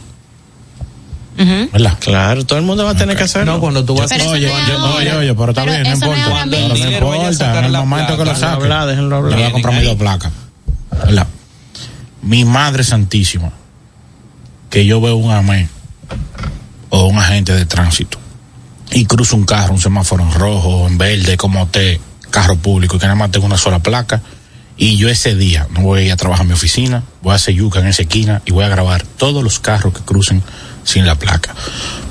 [1.99, 3.54] Claro, todo el mundo va a tener que hacerlo.
[3.56, 5.89] No, cuando tú vas Pero eso Oye, no oye, oye, pero está Pero bien, no
[5.89, 6.30] no importa.
[6.30, 8.63] no a importa, en el momento que lo saque.
[8.63, 9.32] hablar, déjenlo hablar.
[9.32, 10.32] Yo voy a comprar mis dos placas.
[10.91, 11.28] ¿Verdad?
[12.21, 13.51] Mi madre santísima,
[14.69, 15.69] que yo veo un amén
[16.89, 18.17] o un agente de tránsito
[18.91, 23.06] y cruzo un carro, un semáforo en rojo, en verde, como usted, carro público, que
[23.06, 24.21] nada más tengo una sola placa,
[24.78, 27.36] y yo ese día no voy a ir a trabajar a mi oficina, voy a
[27.36, 30.43] hacer yuca en esa esquina y voy a grabar todos los carros que crucen
[30.84, 31.56] sin la placa.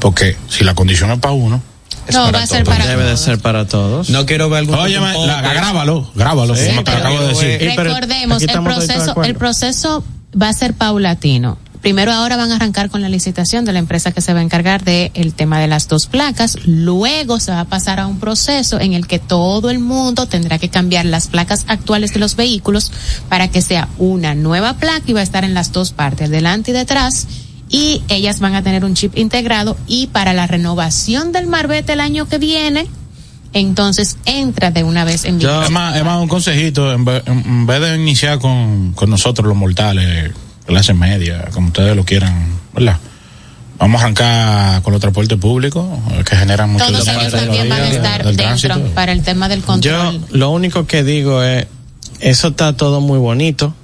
[0.01, 1.63] Porque si la condición es para uno,
[2.09, 2.77] es No, para va a ser todos.
[2.79, 3.21] para Debe de todos.
[3.21, 4.11] ser para todos.
[4.11, 7.49] No quiero ver algún la- grábalo, grábalo, Sí, como te lo pero- acabo de decir.
[7.51, 10.05] Eh, Recordemos, el de proceso, el proceso
[10.41, 11.59] va a ser paulatino.
[11.85, 14.43] Primero ahora van a arrancar con la licitación de la empresa que se va a
[14.43, 16.57] encargar del el tema de las dos placas.
[16.65, 20.59] Luego se va a pasar a un proceso en el que todo el mundo tendrá
[20.59, 22.91] que cambiar las placas actuales de los vehículos
[23.29, 26.71] para que sea una nueva placa y va a estar en las dos partes, delante
[26.71, 27.27] y detrás.
[27.69, 32.01] Y ellas van a tener un chip integrado y para la renovación del Marbete el
[32.01, 32.87] año que viene,
[33.53, 35.65] entonces entra de una vez en vigor.
[35.65, 39.47] Es más, es más un consejito, en vez, en vez de iniciar con, con nosotros
[39.47, 40.33] los mortales,
[40.67, 42.99] clase media, como ustedes lo quieran, ¿verdad?
[43.79, 45.85] Vamos a arrancar con los transportes públicos,
[46.25, 49.67] que generan mucho Todos ellos también van a estar dentro para el tema del Yo
[49.67, 50.21] control.
[50.31, 51.67] lo único que digo es,
[52.21, 53.75] eso está todo muy bonito.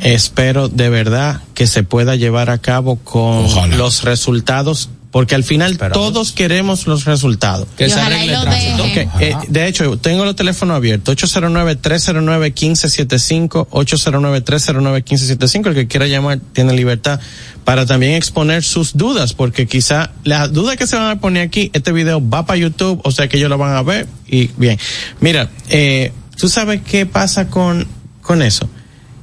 [0.00, 3.76] Espero de verdad que se pueda llevar a cabo con Ojalá.
[3.76, 7.66] los resultados, porque al final todos queremos los resultados.
[7.76, 8.82] Que Y se arregle el lo tránsito.
[8.84, 9.08] dejen.
[9.08, 16.72] Ok, eh, de hecho, tengo los teléfonos abiertos, 809-309-1575, 809-309-1575, el que quiera llamar tiene
[16.74, 17.18] libertad
[17.64, 21.70] para también exponer sus dudas, porque quizá las dudas que se van a poner aquí,
[21.72, 24.78] este video va para YouTube, o sea que ellos lo van a ver, y bien.
[25.20, 27.86] Mira, eh, ¿tú sabes qué pasa con,
[28.22, 28.70] con eso?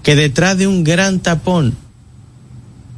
[0.03, 1.77] Que detrás de un gran tapón,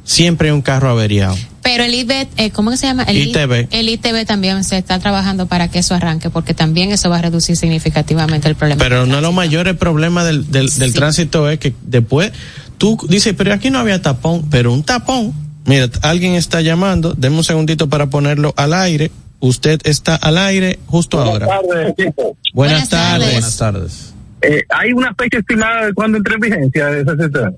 [0.04, 1.36] siempre hay un carro averiado.
[1.62, 3.02] Pero el ITV, eh, ¿cómo que se llama?
[3.04, 3.68] El I- ITV.
[3.70, 7.22] El ITV también se está trabajando para que eso arranque, porque también eso va a
[7.22, 8.78] reducir significativamente el problema.
[8.82, 10.94] Pero uno de los mayores problemas del, del, del Sí.
[10.96, 12.32] tránsito es que después
[12.78, 15.32] tú dices, pero aquí no había tapón, pero un tapón.
[15.66, 19.10] Mira, alguien está llamando, denme un segundito para ponerlo al aire.
[19.40, 21.46] Usted está al aire justo ahora.
[21.46, 21.94] tardes.
[21.96, 22.90] Buenas, Buenas tardes.
[22.90, 23.32] tardes.
[23.32, 24.14] Buenas tardes.
[24.42, 27.52] Eh, ¿Hay una fecha estimada de cuándo entra en vigencia ese sistema?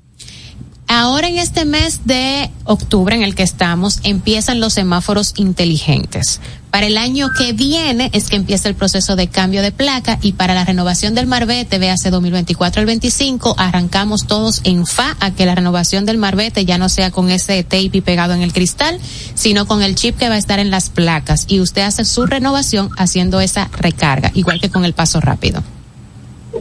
[0.94, 6.38] Ahora en este mes de octubre en el que estamos empiezan los semáforos inteligentes.
[6.70, 10.32] Para el año que viene es que empieza el proceso de cambio de placa y
[10.34, 15.46] para la renovación del Marbete, véase 2024 al 25, arrancamos todos en fa a que
[15.46, 19.00] la renovación del Marbete ya no sea con ese tape pegado en el cristal,
[19.34, 22.26] sino con el chip que va a estar en las placas y usted hace su
[22.26, 25.62] renovación haciendo esa recarga, igual que con el paso rápido.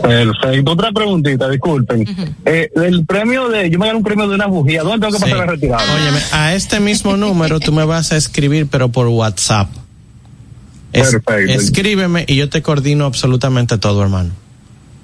[0.01, 0.71] Perfecto.
[0.71, 2.05] Otra preguntita, disculpen.
[2.45, 5.19] eh, el premio de, yo me gané un premio de una bujía, ¿dónde tengo que
[5.21, 5.39] pasar Sí.
[5.39, 5.95] la retirada?
[5.95, 9.69] Óyeme, a este mismo número tú me vas a escribir, pero por WhatsApp.
[10.93, 11.53] Es- Perfecto.
[11.53, 14.31] escríbeme y yo te coordino absolutamente todo, hermano.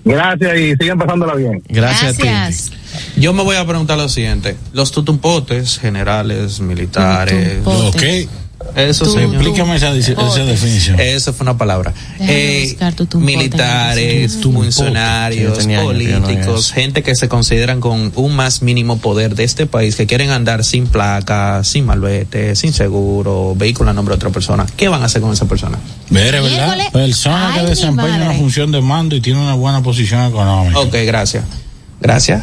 [0.05, 1.61] Gracias y sigan pasándola bien.
[1.67, 3.21] Gracias, a ti.
[3.21, 4.55] Yo me voy a preguntar lo siguiente.
[4.71, 7.57] Los tutumpotes, generales, militares.
[7.63, 8.25] Tutumpotes.
[8.25, 8.31] Ok.
[8.75, 9.19] Eso Tú- sí.
[9.19, 10.99] Explícame esa, esa definición.
[10.99, 11.93] Eso fue una palabra.
[12.19, 18.97] En el militares, funcionarios, Sí, no políticos, gente que se consideran con un más mínimo
[18.97, 23.93] poder de este país, que quieren andar sin placa, sin malvete, sin seguro, vehículo a
[23.93, 24.65] nombre de otra persona.
[24.75, 25.77] ¿Qué van a hacer con esa persona?
[26.09, 26.77] Ver, ¿verdad?
[26.91, 30.79] Persona Ay, que desempeña una función de mando y tiene una buena posición económica.
[30.79, 31.45] Ok, gracias.
[31.99, 32.41] Gracias.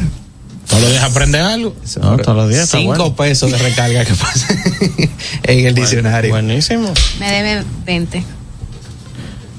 [0.75, 1.75] ¿Tú lo dejas aprender algo?
[2.01, 3.15] No, todos los días está Cinco bueno.
[3.15, 4.47] pesos de recarga que pasa
[5.43, 6.31] en el diccionario.
[6.31, 6.93] Buenísimo.
[7.19, 8.23] Me debe 20.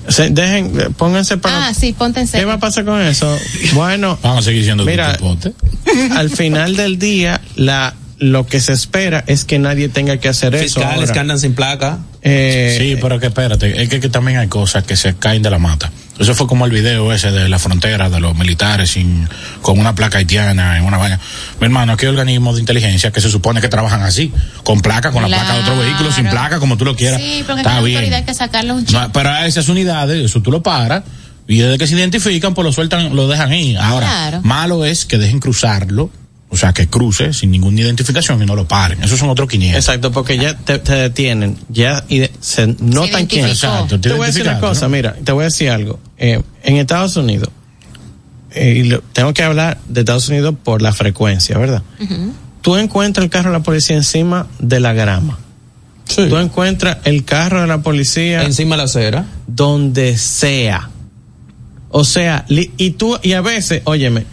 [0.09, 1.69] Se- dejen, pónganse para.
[1.69, 3.37] Ah, sí, ponte en ¿Qué va a pasar con eso?
[3.75, 5.17] Bueno, Vamos a seguir siendo Mira,
[6.17, 10.55] al final del día, la lo que se espera es que nadie tenga que hacer
[10.55, 10.65] eso.
[10.81, 11.13] Fiscales ahora.
[11.13, 11.99] que andan sin placa.
[12.23, 15.51] Eh, Sí, pero que espérate, es que, que también hay cosas que se caen de
[15.51, 15.91] la mata.
[16.19, 19.29] Eso fue como el video ese de la frontera de los militares sin,
[19.61, 21.21] con una placa haitiana en una vaina.
[21.61, 25.11] Mi hermano, aquí hay organismos de inteligencia que se supone que trabajan así, con placa,
[25.13, 27.21] con la placa de otro vehículo, sin placa, como tú lo quieras.
[27.21, 27.99] Sí, porque Está cada bien.
[27.99, 28.87] autoridad hay que sacarle un.
[28.91, 31.03] No, pero a esas unidades, eso tú lo paras,
[31.47, 33.77] y desde que se identifican, pues lo sueltan, lo dejan ahí.
[33.77, 34.41] Ahora, Claro.
[34.43, 36.11] malo es que dejen cruzarlo,
[36.49, 39.03] o sea, que cruce sin ninguna identificación y no lo paren.
[39.03, 39.79] Esos son otros 500.
[39.79, 43.47] Exacto, porque ya te, te detienen, ya y se notan quién.
[43.47, 44.91] Exacto, Te voy a decir una cosa, ¿no?
[44.91, 45.99] mira, te voy a decir algo.
[46.19, 47.51] Eh, en Estados Unidos,
[48.53, 51.83] eh, y lo- tengo que hablar de Estados Unidos por la frecuencia, ¿verdad?
[52.63, 55.39] Tú encuentras el carro de la policía encima de la grama.
[56.15, 59.27] Tú encuentras el carro de la policía Encima de la acera.
[59.49, 60.89] donde sea.
[61.91, 64.25] O sea, li- y tú, y a veces, óyeme,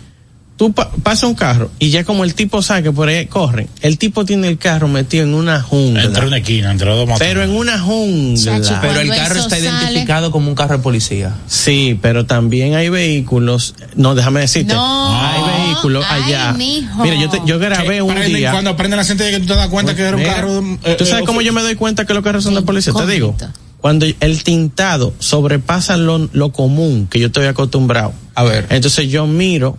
[0.55, 3.67] tú pa- pasa un carro y ya como el tipo sabe que por ahí corren,
[3.81, 6.03] el tipo tiene el carro metido en una jungla.
[6.03, 7.19] Entre una esquina, entre dos motores.
[7.27, 8.39] pero en una jungla.
[8.61, 11.33] Chachi, Pero el carro está sale- identificado como un carro de policía.
[11.47, 15.19] Sí, pero también hay vehículos, no, déjame decirte, No.
[15.19, 16.53] hay vehículos Ay, allá.
[16.53, 17.03] mijo.
[17.03, 18.51] Mira, yo, te- yo grabé un día.
[18.51, 20.63] Cuando prende la gente que tú te das cuenta que era un Mira, carro.
[20.83, 22.93] eh, ¿Tú sabes eh, cómo yo me doy cuenta que los carros son de policía?
[22.93, 23.35] Te digo,
[23.81, 28.13] cuando el tintado sobrepasa lo, lo común que yo estoy acostumbrado.
[28.35, 28.67] A ver.
[28.69, 29.77] Entonces yo miro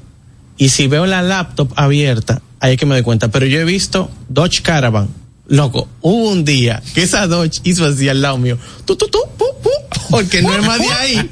[0.57, 3.29] y si veo la laptop abierta, ahí es que me doy cuenta.
[3.29, 5.09] Pero yo he visto Dodge Caravan.
[5.47, 8.57] Loco, hubo un día que esa Dodge hizo así al lado mío.
[8.87, 9.71] Tu, tu, tu, pu, pu,
[10.11, 11.31] porque no es más de ahí.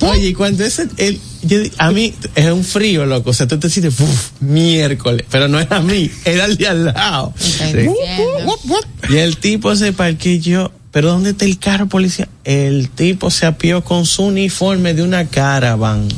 [0.00, 3.30] Oye, y cuando ese, el, yo a mí es un frío, loco.
[3.30, 3.94] O sea, tú te sientes,
[4.40, 5.26] miércoles.
[5.30, 7.34] Pero no era a mí, era el de al lado.
[9.10, 12.28] Y el tipo se parqueó yo, ¿pero dónde está el carro policía?
[12.44, 16.08] El tipo se apió con su uniforme de una caravan.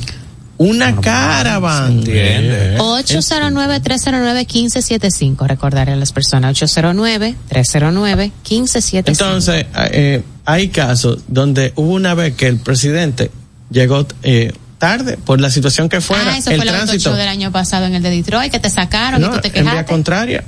[0.59, 1.99] Una caravan.
[1.99, 2.79] ¿Entiendes?
[2.81, 5.47] 809-309-1575.
[5.47, 6.57] Recordaré a las personas.
[6.61, 9.03] 809-309-1575.
[9.07, 13.31] Entonces, eh, hay casos donde hubo una vez que el presidente
[13.71, 16.35] llegó eh, tarde por la situación que fuera.
[16.35, 17.15] ah, eso el fue tránsito.
[17.15, 19.63] del año pasado en el de Detroit, que te sacaron y tú te en vía
[19.63, 19.85] quejaste.
[19.93, 20.45] contraria.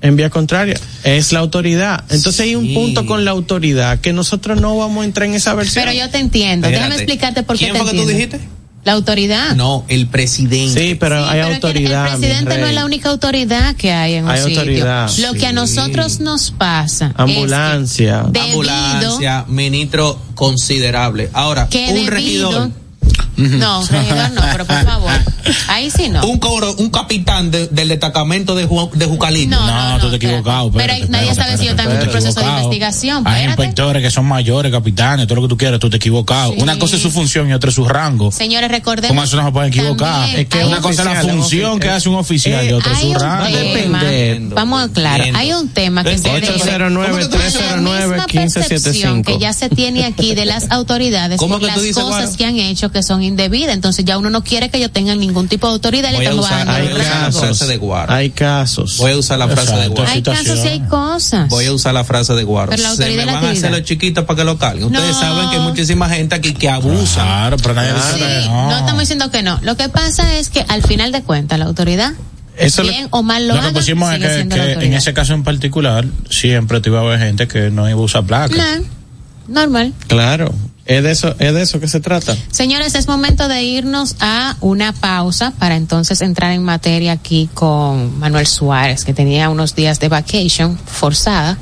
[0.00, 0.80] En vía contraria.
[1.04, 2.04] Es la autoridad.
[2.10, 5.54] Entonces hay un punto con la autoridad que nosotros no vamos a entrar en esa
[5.54, 5.84] versión.
[5.84, 6.68] Pero yo te entiendo.
[6.68, 8.40] Déjame explicarte por qué ¿Quién te fue que tú dijiste?
[8.84, 9.54] La autoridad.
[9.54, 10.88] No, el presidente.
[10.88, 12.04] Sí, pero Sí, hay pero autoridad.
[12.14, 14.58] el presidente no es la única autoridad que hay en un Hay sitio.
[14.58, 17.12] autoridad, Lo que a nosotros nos pasa.
[17.16, 18.24] Ambulancia.
[18.26, 21.30] Es que Ambulancia, ministro considerable.
[21.32, 22.70] Ahora, que un debido- regidor,
[23.50, 25.10] No, regidor no, pero por favor.
[25.68, 26.24] Ahí sí no.
[26.26, 29.56] un cobro, un capitán de- del destacamento de, Ju- de Jucalito.
[29.56, 30.70] No, No, tú te has equivocado.
[30.70, 33.16] Pero espérate, ahí nadie espérate, sabe si yo también estoy en proceso de investigación.
[33.26, 33.62] Hay Espérate.
[33.62, 36.52] inspectores que son mayores, capitanes, todo lo que tú quieras, tú te has equivocado.
[36.54, 36.58] Sí.
[36.62, 38.30] Una cosa es su función y otra es su rango.
[38.30, 39.08] Señores, recordemos.
[39.08, 40.12] ¿Cómo eso no se puede equivocar?
[40.20, 42.68] también Es que hay una un- cosa es la función que hace un oficial y
[42.68, 43.56] Eh, otra es su rango.
[43.56, 44.40] depender.
[44.54, 45.38] vamos claro, Entiendo.
[45.38, 47.74] hay un tema que se debe 809-309-1575.
[47.82, 51.72] la misma percepción que ya se tiene aquí de las autoridades ¿Cómo en que tú
[51.72, 54.78] las dices, cosas que han hecho que son indebidas, entonces ya uno no quiere que
[54.78, 57.40] ellos tengan ningún tipo de autoridad y Voy le a usar- rango.
[57.40, 58.12] frase de Guaro.
[58.12, 58.96] Hay casos.
[58.98, 59.88] Voy a usar la frase de.
[59.88, 60.10] Guaro.
[60.10, 61.48] Hay casos y hay cosas.
[61.48, 62.44] Voy a usar la frase de.
[62.46, 64.84] Pero la Se me van a hacer los chiquitos para que lo carguen.
[64.84, 65.20] Ustedes No.
[65.20, 67.22] saben que hay muchísima gente aquí que abusa.
[67.22, 68.70] Claro, pero nadie Sí, que no.
[68.70, 68.78] no.
[68.78, 69.58] estamos diciendo que no.
[69.62, 72.12] Lo que pasa es que al final de cuentas la autoridad,
[72.56, 75.32] Eso bien o mal lo, Lo que haga, pusimos es que, que en ese caso
[75.32, 78.54] en particular siempre te iba a haber gente que no iba a usar placa.
[79.48, 79.94] No, normal.
[80.06, 80.52] Claro.
[80.84, 82.36] Es de eso, es de eso que se trata.
[82.50, 88.18] Señores, es momento de irnos a una pausa para entonces entrar en materia aquí con
[88.18, 91.56] Manuel Suárez, que tenía unos días de vacation forzada.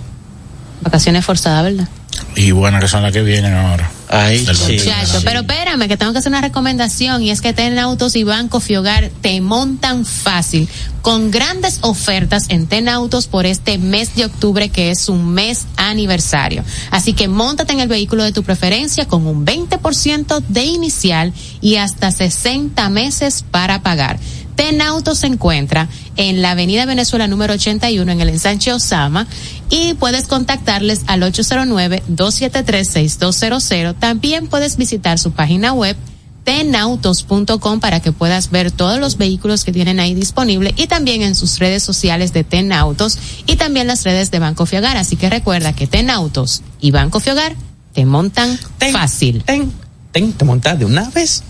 [0.83, 1.89] Vacaciones forzadas, ¿verdad?
[2.37, 3.91] Y buenas que son las que vienen ahora.
[4.09, 4.73] Ay, sí.
[4.73, 8.25] Muchacho, pero espérame, que tengo que hacer una recomendación y es que Ten Autos y
[8.25, 10.69] Banco Fiogar te montan fácil
[11.03, 15.67] con grandes ofertas en Ten Autos por este mes de octubre que es un mes
[15.77, 16.65] aniversario.
[16.91, 21.77] Así que montate en el vehículo de tu preferencia con un 20% de inicial y
[21.77, 24.19] hasta 60 meses para pagar.
[24.57, 25.89] Ten Autos se encuentra
[26.21, 29.27] en la Avenida Venezuela número 81 en el ensanche Osama
[29.71, 33.95] y puedes contactarles al 809-273-6200.
[33.99, 35.97] También puedes visitar su página web
[36.45, 41.35] tenautos.com para que puedas ver todos los vehículos que tienen ahí disponible y también en
[41.35, 44.99] sus redes sociales de Ten Autos y también las redes de Banco Fiogar.
[44.99, 47.57] Así que recuerda que Ten Autos y Banco Fiogar
[47.95, 49.43] te montan Ten, fácil.
[49.45, 49.73] Ten,
[50.13, 51.43] ten, te montas de una vez.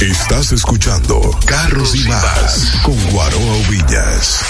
[0.00, 4.40] Estás escuchando Carros y Más con Guaroa Villas.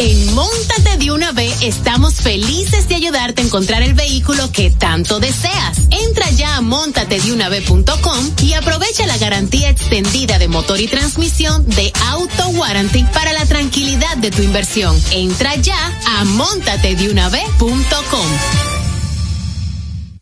[0.00, 5.18] En Móntate de una vez estamos felices de ayudarte a encontrar el vehículo que tanto
[5.18, 5.78] deseas.
[5.90, 12.48] Entra ya a montatedeunav.com y aprovecha la garantía extendida de motor y transmisión de Auto
[12.48, 14.94] Warranty para la tranquilidad de tu inversión.
[15.10, 18.77] Entra ya a montatedeunav.com.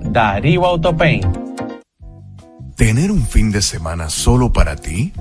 [0.00, 1.26] Darío Autopaint.
[2.76, 5.12] ¿Tener un fin de semana solo para ti?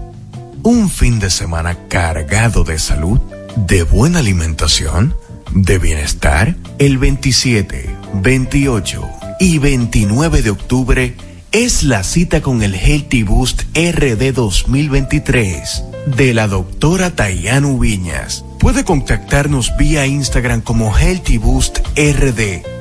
[0.64, 3.20] ¿Un fin de semana cargado de salud,
[3.56, 5.16] de buena alimentación,
[5.54, 6.56] de bienestar?
[6.80, 9.10] El 27, 28
[9.40, 11.16] y 29 de octubre
[11.52, 15.84] es la cita con el Healthy Boost RD 2023
[16.16, 18.46] de la doctora Tayanu Viñas.
[18.60, 22.81] Puede contactarnos vía Instagram como Healthy Boost RD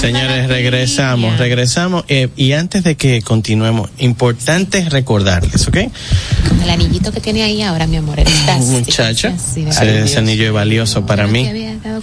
[0.00, 2.04] Señores, regresamos, regresamos.
[2.08, 5.76] eh, y antes de que continuemos, importante recordarles, ¿ok?
[6.62, 8.58] El anillito que tiene ahí ahora, mi amor, el táctico.
[8.70, 11.48] Muchacha, Sí, ese, anillo es valioso para No mí.
[11.82, 12.00] dado.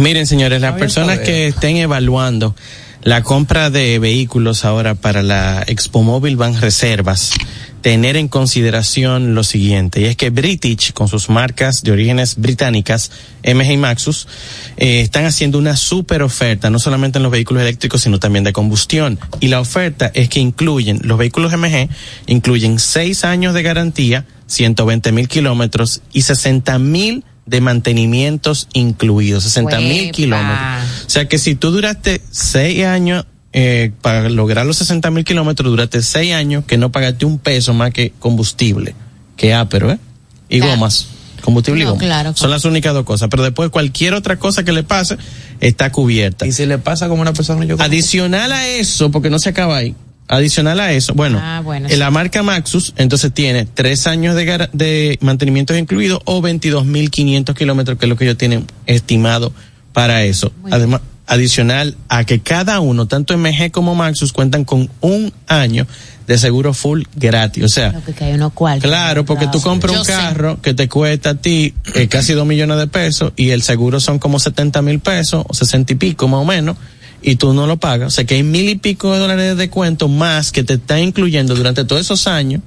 [0.00, 2.54] Miren, señores, las personas que estén evaluando
[3.02, 7.32] la compra de vehículos ahora para la Expo Móvil Van Reservas,
[7.84, 13.10] tener en consideración lo siguiente, y es que British, con sus marcas de orígenes británicas,
[13.44, 14.26] MG y Maxus,
[14.78, 18.54] eh, están haciendo una super oferta, no solamente en los vehículos eléctricos, sino también de
[18.54, 19.20] combustión.
[19.38, 21.90] Y la oferta es que incluyen, los vehículos MG,
[22.26, 29.80] incluyen seis años de garantía, 120 mil kilómetros y 60 mil de mantenimientos incluidos, 60
[29.80, 31.04] mil kilómetros.
[31.06, 35.70] O sea que si tú duraste seis años eh, para lograr los 60 mil kilómetros,
[35.70, 38.94] duraste seis años que no pagaste un peso más que combustible,
[39.36, 39.98] que ápero, ¿eh?
[40.48, 40.72] Y Claro.
[40.74, 41.06] gomas.
[41.40, 42.02] Combustible y gomas.
[42.02, 43.28] claro, Son las únicas dos cosas.
[43.30, 45.16] Pero después cualquier otra cosa que le pase
[45.60, 46.46] está cubierta.
[46.46, 49.76] Y si le pasa como una persona yo Adicional a eso, porque no se acaba
[49.76, 49.94] ahí.
[50.26, 51.98] Adicional a eso, bueno, Ah, bueno, en sí.
[51.98, 57.98] la marca Maxus, entonces tiene tres años de, gar- de mantenimientos incluidos o 22.500 kilómetros,
[57.98, 59.52] que es lo que ellos tienen estimado
[59.92, 60.50] para eso.
[60.70, 65.86] Además, adicional a que cada uno, tanto MG como Maxus, cuentan con un año
[66.26, 67.64] de seguro full gratis.
[67.64, 68.78] O sea, Lo que cae uno cual.
[68.80, 70.12] Claro, porque tú compras Yo un sé.
[70.12, 74.00] carro que te cuesta a ti eh, casi dos millones de pesos y el seguro
[74.00, 76.76] son como 70 mil pesos o 60 y pico más o menos
[77.24, 78.08] y tú no lo pagas.
[78.08, 81.00] O sea que hay mil y pico de dólares de descuento más que te está
[81.00, 82.60] incluyendo durante todos esos años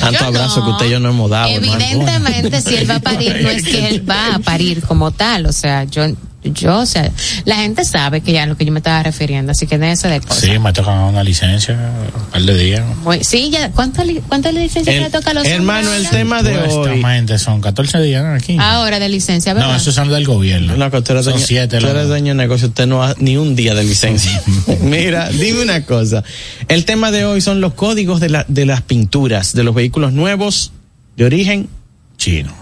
[0.00, 0.64] Tanto Yo abrazo no.
[0.66, 1.48] que usted y yo no hemos dado.
[1.54, 1.74] hermano.
[1.80, 5.46] Evidentemente, si él va a parir, no es que él va a parir como tal.
[5.46, 6.04] O sea, yo,
[6.52, 7.10] yo, o sea,
[7.44, 10.08] la gente sabe que ya a lo que yo me estaba refiriendo, así que déjense
[10.08, 10.38] de cosas.
[10.38, 12.84] Sí, me toca una licencia un par de días.
[13.04, 16.56] Muy- sí, ya, ¿cuántas li- cuántas licencias le toca a los hermano, el tema de
[16.58, 17.38] hoy.
[17.38, 18.56] Son 14 días aquí.
[18.60, 19.70] Ahora de licencia, ¿verdad?
[19.70, 20.76] No, esos son del gobierno.
[20.76, 23.36] No, que eres, Son dueño, siete, los- eres dueño de negocio, usted no ha ni
[23.36, 24.42] un día de licencia.
[24.82, 26.22] Mira, dime una cosa.
[26.68, 30.12] El tema de hoy son los códigos de, la, de las pinturas de los vehículos
[30.12, 30.72] nuevos
[31.16, 31.68] de origen
[32.16, 32.52] chino.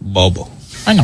[0.00, 0.50] Bobo.
[0.86, 0.96] Ay,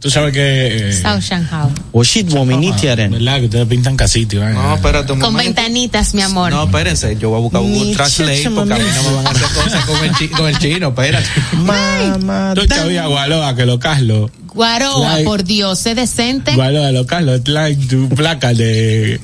[0.00, 0.88] Tú sabes que.
[0.88, 1.68] eh, Sao Shanghai.
[1.92, 3.12] Wominitiaren.
[3.12, 3.38] ¿Verdad?
[3.38, 4.40] Que ustedes pintan casitos.
[4.42, 4.50] ¿eh?
[4.52, 5.60] No, espérate un Con momento.
[5.60, 6.50] ventanitas, mi amor.
[6.50, 9.30] No, espérense, yo voy a buscar Google Translate porque a mí no me van a
[9.30, 11.28] hacer cosas con el, chi- con el chino, espérate.
[11.56, 12.54] Mamá.
[12.54, 14.30] Tú sabías, Gualoa, que lo Carlos.
[14.54, 16.54] Guaroa, Like- por Dios, sé decente.
[16.54, 19.18] Gualoa, lo Carlos, trae tu placa de.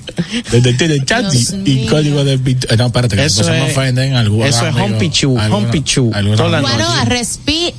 [0.51, 1.91] de, de, de, chat Dios y mío.
[1.91, 2.39] código de.
[2.39, 4.49] pint- No, espérate, que Eso se me es- ofenden algunos.
[4.49, 6.11] eso es Hompichu, Hompichu.
[6.11, 7.75] Guaroa, respi...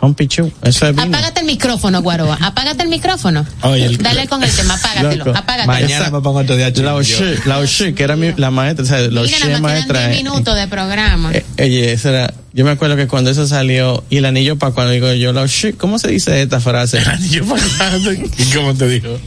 [0.00, 0.52] Hompichu.
[0.62, 1.08] Eso es vino.
[1.16, 2.38] Apágate el micrófono, Guaroa.
[2.40, 3.46] Apágate el micrófono.
[3.62, 5.24] Oye, el- Dale con el tema, apágatelo.
[5.24, 5.38] Loco.
[5.38, 5.66] Apágatelo.
[5.72, 6.68] Mañana me pongo otro día.
[6.68, 6.94] La yo.
[6.96, 9.20] Oshi, la Oshi, que era mi, la maestra, o sea, la
[9.60, 10.00] maestra.
[10.00, 11.32] quedan 10 eh, minutos de programa.
[11.32, 14.72] Eh, Oye, eso era, yo me acuerdo que cuando eso salió, y el anillo para
[14.72, 17.00] cuando digo yo, la shit, ¿cómo se dice esta frase?
[17.30, 19.18] Yo pasando, ¿Y cómo te dijo?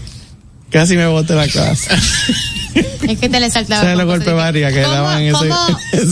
[0.71, 1.89] Casi me boté la clase.
[3.07, 3.81] Es que te le saltaba.
[3.81, 5.49] ¿Sabes los golpes varias que ¿Cómo- daban en ese-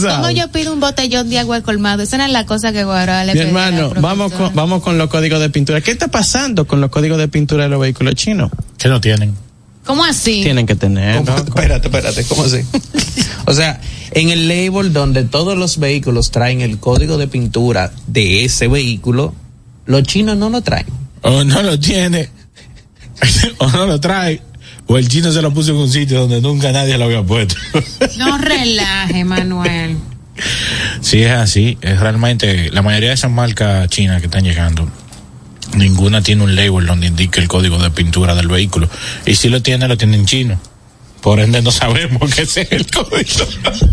[0.02, 2.02] ¿cómo, yo pido un botellón de agua colmado?
[2.02, 5.08] Esa no es la cosa que Guaroa le Mi hermano, vamos con, vamos con los
[5.08, 5.80] códigos de pintura.
[5.80, 8.50] ¿Qué está pasando con los códigos de pintura de los vehículos chinos?
[8.76, 9.36] Que no tienen.
[9.86, 10.42] ¿Cómo así?
[10.42, 11.24] Tienen que tener.
[11.24, 11.36] ¿Cómo?
[11.38, 12.58] Espérate, espérate, ¿cómo así?
[13.46, 13.80] o sea,
[14.10, 19.34] en el label donde todos los vehículos traen el código de pintura de ese vehículo,
[19.86, 20.86] los chinos no lo traen.
[21.22, 22.28] O no lo tiene.
[23.58, 24.42] o no lo trae.
[24.90, 27.54] O el chino se lo puso en un sitio donde nunca nadie lo había puesto.
[28.16, 29.98] No relaje, Manuel.
[31.02, 31.76] Sí, es así.
[31.82, 34.90] Es realmente, la mayoría de esas marcas chinas que están llegando,
[35.74, 38.88] ninguna tiene un label donde indique el código de pintura del vehículo.
[39.26, 40.58] Y si lo tiene, lo tiene en chino.
[41.20, 43.46] Por ende, no sabemos qué es el código.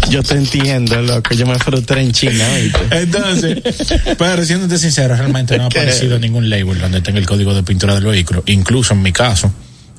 [0.10, 1.34] Yo te entiendo, loco.
[1.34, 2.80] Yo me frustré en China, ¿oíste?
[3.02, 3.62] Entonces,
[4.18, 5.80] pero siéndote sincero, realmente no ha ¿Qué?
[5.80, 8.44] aparecido ningún label donde tenga el código de pintura del vehículo.
[8.46, 9.52] Incluso en mi caso,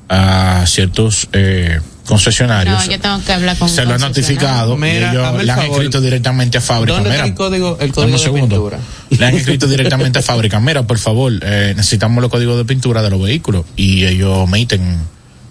[0.09, 5.07] a ciertos eh, concesionarios No, yo tengo que hablar con se lo han notificado Mira,
[5.13, 5.71] y ellos le han favor.
[5.73, 6.93] escrito directamente a fábrica.
[6.93, 8.55] ¿Dónde Mira, está el código, el código de segundo.
[8.55, 8.79] pintura?
[9.09, 10.59] Le han escrito directamente a fábrica.
[10.59, 14.99] Mira, por favor, eh, necesitamos los códigos de pintura de los vehículos y ellos emiten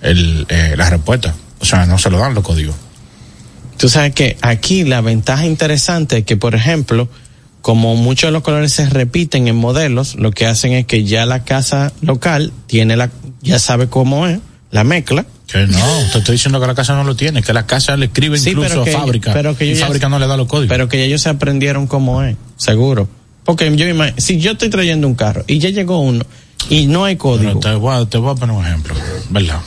[0.01, 1.35] el, eh, la respuesta.
[1.61, 2.75] O sea, no se lo dan los códigos.
[3.77, 7.09] Tú sabes que aquí la ventaja interesante es que, por ejemplo,
[7.67, 11.27] como muchos de los colores se repiten en modelos, lo que hacen es que ya
[11.27, 13.11] la casa local tiene la,
[13.43, 14.39] ya sabe cómo es,
[14.71, 15.27] la mezcla.
[15.49, 18.07] Que no, te estoy diciendo que la casa no lo tiene, que la casa le
[18.07, 19.33] escribe Sí, incluso que- a fábrica.
[19.33, 20.69] pero que y ellos ya- fábrica no le da los códigos.
[20.69, 23.09] Pero que ellos se aprendieron cómo es, seguro.
[23.45, 26.25] Porque yo imag- si yo estoy trayendo un carro y ya llegó uno
[26.71, 27.59] y no hay código.
[27.59, 28.95] Pero te voy, a, te voy a poner un ejemplo,
[29.31, 29.59] ¿verdad?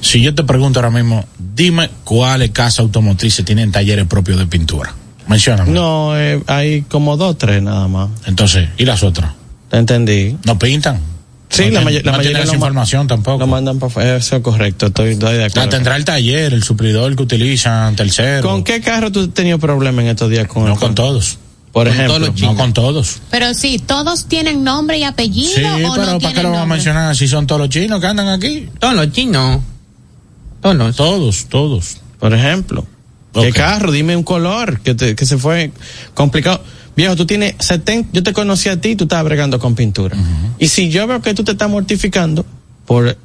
[0.00, 1.24] Si yo te pregunto ahora mismo,
[1.56, 4.94] dime cuáles casas automotrices tienen talleres propios de pintura.
[5.28, 5.70] Mencióname.
[5.70, 8.10] No, eh, hay como dos, tres nada más.
[8.26, 9.32] Entonces, ¿y las otras?
[9.70, 10.36] ¿Te entendí?
[10.44, 11.00] ¿No pintan?
[11.48, 13.38] Sí, no la, may- la no mayoría tienen esa lo ma- información tampoco.
[13.38, 14.16] Lo mandan para.
[14.16, 15.68] Eso es correcto, estoy, estoy de La acuerdo.
[15.68, 18.48] tendrá el taller, el suplidor que utilizan, tercero.
[18.48, 21.38] ¿Con qué carro tú has tenido problemas en estos días con No el- con todos.
[21.72, 22.34] Por Con ejemplo.
[22.42, 23.20] No con todos.
[23.30, 26.62] Pero sí, ¿todos tienen nombre y apellido Sí, o pero no ¿para qué lo vamos
[26.64, 28.68] a mencionar si son todos los chinos que andan aquí?
[28.78, 29.60] Todos los chinos.
[30.60, 30.96] Todos.
[30.96, 31.96] Todos, todos.
[32.18, 32.86] Por ejemplo.
[33.32, 33.44] Ok.
[33.44, 33.90] ¿Qué carro?
[33.92, 35.70] Dime un color que, te- que se fue
[36.14, 36.62] complicado.
[36.94, 40.16] Viejo, tú tienes 70, yo te conocí a ti y tú estabas bregando con pintura.
[40.58, 42.44] Y si yo veo que tú te estás mortificando
[42.84, 43.16] por,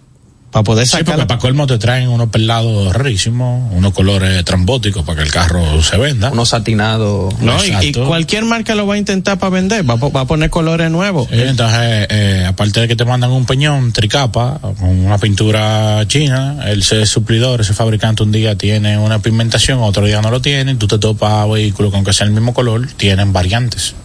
[0.51, 4.43] para poder Sí, sacar porque la- para colmo te traen unos pelados rarísimos, unos colores
[4.45, 6.31] trambóticos para que el carro se venda.
[6.31, 7.37] Unos satinados.
[7.41, 10.25] No, y, cualquier marca lo va a intentar para vender, va, a po- va a
[10.25, 11.27] poner colores nuevos.
[11.29, 16.57] Sí, entonces, eh, aparte de que te mandan un peñón tricapa con una pintura china,
[16.65, 20.75] el ese suplidor, ese fabricante un día tiene una pigmentación, otro día no lo tiene,
[20.75, 23.95] tú te topas vehículos con que sea el mismo color, tienen variantes.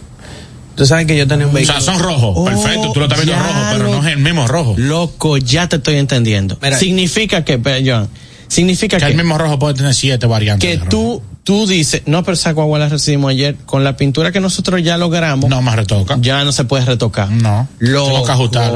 [0.75, 1.79] Tú sabes que yo tenía un O vehículo.
[1.81, 4.47] sea, son rojos, Oh, perfecto, tú lo estás viendo rojo, pero no es el mismo
[4.47, 4.73] rojo.
[4.77, 6.57] Loco, ya te estoy entendiendo.
[6.61, 6.77] Mira.
[6.79, 8.09] significa que, Joan,
[8.47, 10.79] significa Que que, el mismo rojo puede tener siete variantes.
[10.79, 14.39] que tú, tú dices, no, pero esa guagua la recibimos ayer, con la pintura que
[14.39, 16.17] nosotros ya logramos, No más retoca.
[16.19, 17.29] ya no se puede retocar.
[17.29, 17.67] No.
[17.79, 18.71] Loco, Tengo que ajustar.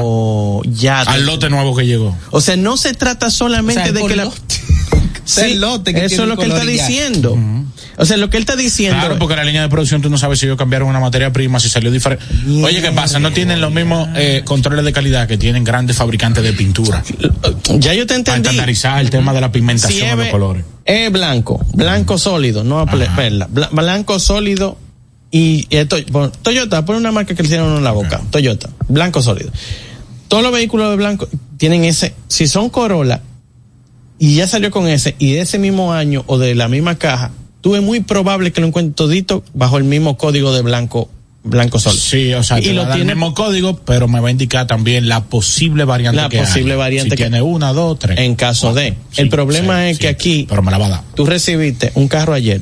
[0.80, 2.14] Ya te- Al lote nuevo que llegó.
[2.30, 4.24] O sea, no se trata solamente O sea, de que la...
[4.24, 4.57] lote.
[5.28, 7.38] Sí, el lote que eso es lo que él está diciendo.
[7.98, 8.98] O sea, lo que él está diciendo...
[8.98, 11.58] Claro, porque la línea de producción tú no sabes si ellos cambiaron una materia prima,
[11.60, 12.24] si salió diferente.
[12.62, 13.18] Oye, ¿qué pasa?
[13.18, 17.02] No tienen los mismos eh, controles de calidad que tienen grandes fabricantes de pintura.
[17.78, 18.38] ya yo te Para entendí.
[18.48, 20.64] estandarizar el tema de la pigmentación Si de los colores.
[20.84, 23.48] Es blanco, blanco sólido, no perla.
[23.52, 24.78] Bla- blanco sólido
[25.30, 28.22] y eh, to- Toyota, pon una marca que le hicieron en la boca.
[28.30, 29.50] Toyota, blanco sólido.
[30.28, 33.20] Todos los vehículos de blanco tienen ese, si son Corolla
[34.18, 37.30] y ya salió con ese y de ese mismo año o de la misma caja,
[37.60, 41.08] tú es muy probable que lo encuentres todito bajo el mismo código de blanco,
[41.44, 42.02] blanco sólido.
[42.02, 45.08] Sí, o sea, y lo tiene el mismo código, pero me va a indicar también
[45.08, 48.18] la posible variante La que posible variante si que- tiene una, dos, tres.
[48.18, 48.96] en caso de.
[49.12, 51.02] Sí, el problema sí, es sí, que aquí Pero me la va a dar.
[51.14, 52.60] tú recibiste un carro ayer.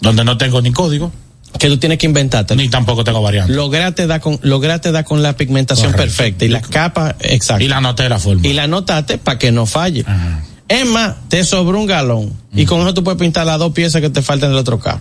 [0.00, 1.10] Donde no tengo ni código,
[1.58, 2.54] que tú tienes que inventarte.
[2.54, 3.52] ni tampoco tengo variante.
[3.52, 6.04] Lograste dar con, lograste dar con la pigmentación Correcto.
[6.16, 7.64] perfecta y la capa exacta.
[7.64, 8.46] Y la anoté de la forma.
[8.46, 10.04] Y la anotaste para que no falle.
[10.06, 10.44] Ajá.
[10.68, 12.32] Es más, te sobró un galón.
[12.54, 15.00] Y con eso tú puedes pintar las dos piezas que te faltan del otro carro.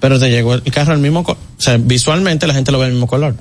[0.00, 1.40] Pero te llegó el carro al mismo color.
[1.58, 3.36] O sea, visualmente la gente lo ve al mismo color.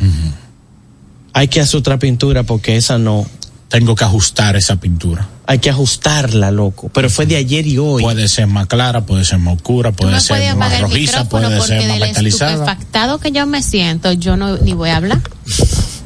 [1.33, 3.25] Hay que hacer otra pintura porque esa no.
[3.69, 5.29] Tengo que ajustar esa pintura.
[5.45, 6.89] Hay que ajustarla, loco.
[6.89, 8.01] Pero fue de ayer y hoy.
[8.01, 11.99] Puede ser más clara, puede ser más oscura, puede ser más rojiza, puede ser más
[11.99, 12.77] metalizada.
[13.21, 15.21] que yo me siento, yo no ni voy a hablar.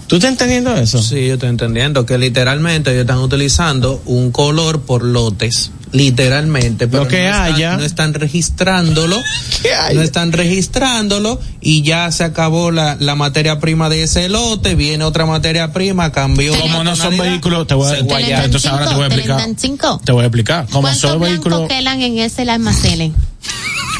[0.08, 1.02] ¿Tú estás entendiendo eso?
[1.02, 5.72] Sí, yo estoy entendiendo que literalmente ellos están utilizando un color por lotes.
[5.92, 7.78] Literalmente, pero Lo que no están, haya.
[7.78, 9.16] no están registrándolo,
[9.94, 15.04] no están registrándolo y ya se acabó la, la materia prima de ese lote, viene
[15.04, 16.58] otra materia prima, cambió.
[16.60, 19.48] Como no son vehículos, te voy a- guaya- entonces ahora te voy a explicar.
[19.56, 20.02] Cinco.
[20.04, 20.66] Te voy a explicar.
[20.66, 21.68] Como ¿Cuántos son vehículos.
[21.70, 23.14] quedan en ese almacén?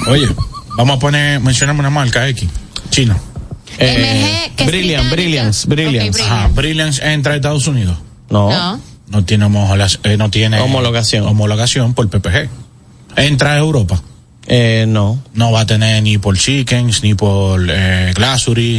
[0.08, 0.28] Oye,
[0.76, 2.50] vamos a poner, mencioname una marca X,
[2.90, 3.18] China.
[3.80, 5.10] MG, que es Brilliant.
[5.12, 6.22] Brilliance, Brilliance.
[6.22, 7.98] Ok, Ajá, Brilliance entra a Estados Unidos.
[8.30, 8.50] No.
[8.50, 8.80] No.
[9.10, 11.28] No tiene, eh, no tiene Homologación.
[11.28, 12.50] homologación por PPG.
[13.16, 14.02] Entra a Europa.
[14.48, 15.22] Eh, no.
[15.34, 18.14] No va a tener ni por Chickens, ni por eh,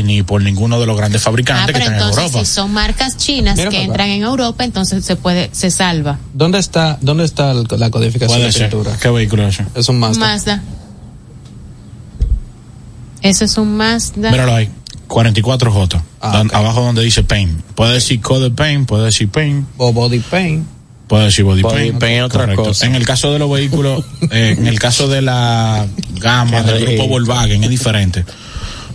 [0.05, 2.39] ni por ninguno de los grandes Ah, fabricantes que están en Europa.
[2.41, 3.85] si son marcas chinas Mira que acá.
[3.87, 6.19] entran en Europa, entonces se puede, se salva.
[6.35, 8.69] ¿Dónde está, dónde está el- la codificación de ser.
[8.71, 8.97] pintura?
[9.01, 9.59] ¿Qué vehículo es?
[9.75, 10.21] Es un Mazda.
[10.21, 10.63] Mazda.
[13.23, 14.31] Eso es un Mazda.
[14.31, 14.69] Míralo ahí.
[15.09, 16.03] 44J.
[16.21, 16.51] Ah, Dan-.
[16.55, 17.61] Abajo donde dice paint.
[17.75, 20.67] Puede decir code paint, puede decir paint, O body paint.
[21.09, 22.65] puede decir body, Body paint es otra Correcto.
[22.65, 22.87] cosa.
[22.87, 25.87] En el caso de los vehículos, eh, en el caso de la
[26.21, 27.09] gama del grupo.
[27.09, 28.25] Volkswagen es diferente.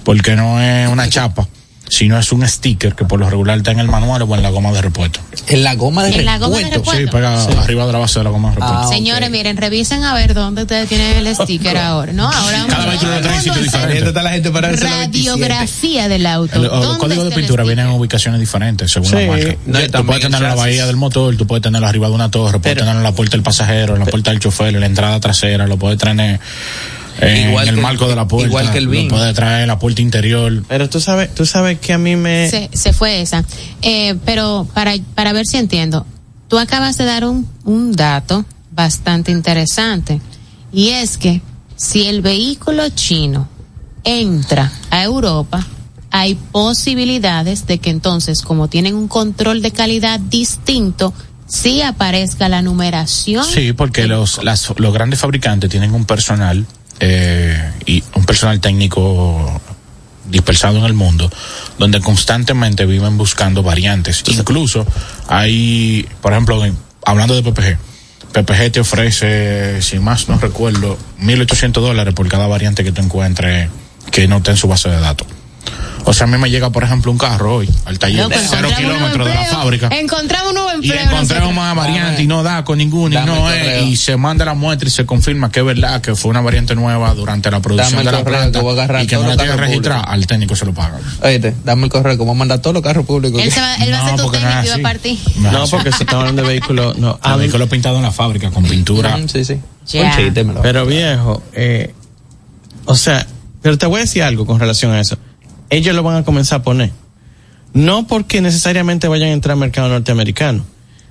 [0.03, 1.47] Porque no es una chapa,
[1.89, 4.49] sino es un sticker que por lo regular está en el manual o en la
[4.49, 5.19] goma de repuesto.
[5.47, 6.91] En la goma de En la goma de repuesto.
[6.93, 7.41] repuesto.
[7.41, 8.77] Sí, pega arriba de la base de la goma de repuesto.
[8.79, 8.87] Ah.
[8.87, 12.29] Señores, miren, revisen a ver dónde ustedes tienen el sticker ahora, ¿no?
[12.29, 14.07] Ahora Cada todo vehículo el trae sitio diferente.
[14.07, 16.55] está la gente para Radiografía del auto.
[16.55, 19.15] El- los ¿Dónde códigos de pintura vienen en ubicaciones diferentes según Sí.
[19.15, 19.55] la marca.
[19.65, 22.29] No, tú puedes tenerlo en la bahía del motor, tú puedes tenerlo arriba de una
[22.31, 24.85] torre, puedes tenerlo en la puerta del pasajero, en la puerta del chofer, en la
[24.85, 26.39] entrada trasera, lo puedes traer
[27.21, 29.79] en Igual el que marco de la puerta, igual que el puedes traer en la
[29.79, 30.63] puerta interior.
[30.67, 32.49] Pero tú sabes, tú sabes que a mí me...
[32.49, 33.43] Se, se fue esa.
[33.81, 36.05] Eh, pero para, para ver si entiendo,
[36.47, 40.21] tú acabas de dar un, un dato bastante interesante.
[40.71, 41.41] Y es que
[41.75, 43.47] si el vehículo chino
[44.03, 45.65] entra a Europa,
[46.11, 51.13] hay posibilidades de que entonces, como tienen un control de calidad distinto,
[51.47, 53.43] sí aparezca la numeración.
[53.43, 56.65] Sí, porque los, las- los grandes fabricantes tienen un personal
[56.99, 59.61] eh, y un personal técnico
[60.25, 61.29] dispersado en el mundo,
[61.77, 64.23] donde constantemente viven buscando variantes.
[64.27, 64.85] Incluso
[65.27, 66.61] hay, por ejemplo,
[67.05, 67.77] hablando de PPG,
[68.31, 73.69] PPG te ofrece, si más no recuerdo, 1.800 dólares por cada variante que tú encuentres
[74.11, 75.27] que no esté en su base de datos.
[76.05, 78.69] O sea, a mí me llega, por ejemplo, un carro hoy al taller Loco, cero
[78.69, 80.93] encontramos un kilómetros de la fábrica Encontramos un nuevo y empleo.
[81.01, 81.53] encontramos nosotros.
[81.55, 84.87] más variante y no da con ninguna y no es y se manda la muestra
[84.87, 88.11] y se confirma que es verdad que fue una variante nueva durante la producción de
[88.11, 88.59] la planta
[89.03, 92.17] y que no la tiene registrada al técnico se lo paga Oíste, dame el correo,
[92.17, 93.39] como manda todos los carros públicos.
[93.43, 95.19] Él, se va, él va a ser tu no técnico y va a partir.
[95.37, 96.97] No, porque se está hablando de vehículos...
[96.97, 99.59] No, a mí- vehículo pintado en la fábrica con pintura Mm, sí, sí.
[99.87, 100.05] Ya.
[100.05, 101.93] Un chiste, me lo- Pero viejo, eh,
[102.85, 103.27] o sea,
[103.61, 105.17] pero te voy a decir algo con relación a eso.
[105.69, 106.91] Ellos lo van a comenzar a poner.
[107.73, 110.65] No porque necesariamente vayan a entrar al mercado norteamericano,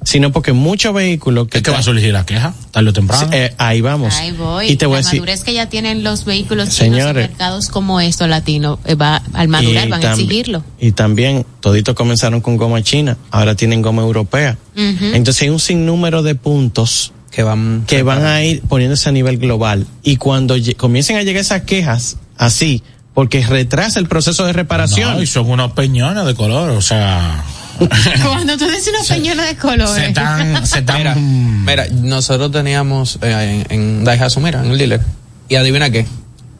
[0.04, 1.58] sino porque muchos vehículos que...
[1.58, 4.14] es que va a surgir la queja tarde o temprano Sí, eh, ahí vamos.
[4.16, 4.68] Ahí voy.
[4.68, 7.28] Y te voy a la decir, madurez que ya tienen los vehículos chinos en Señores.
[7.30, 10.64] mercados como esto latino, eh, va, al madurar y van a exigirlo.
[10.80, 14.58] Y también, toditos comenzaron con goma china, ahora tienen goma europea.
[14.74, 15.04] Ujú.
[15.14, 19.38] Entonces hay un sinnúmero de puntos que van que van a ir poniéndose a nivel
[19.38, 19.86] global.
[20.02, 22.82] Y cuando comiencen a llegar esas quejas así,
[23.18, 25.14] porque retrasa el proceso de reparación.
[25.14, 27.42] no, y son unos peñones de color o sea
[28.22, 29.90] Cuando tú dices una peñona de colores.
[29.90, 34.78] se están se están Mira, mira, nosotros teníamos eh, en, en Daihatsu, mira, en el
[34.78, 35.00] dealer.
[35.48, 36.06] Y adivina qué.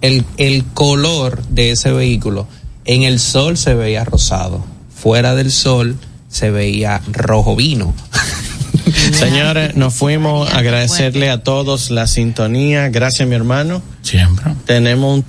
[0.01, 2.49] El, el color de ese vehículo
[2.85, 4.65] en el sol se veía rosado.
[4.93, 5.97] Fuera del sol
[6.29, 7.95] se veía rojo vino.
[9.13, 12.89] Señores, nos fuimos a agradecerle a todos la sintonía.
[12.89, 13.81] Gracias, mi hermano.
[14.03, 15.25] siempre Tenemos un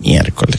[0.00, 0.58] miércoles.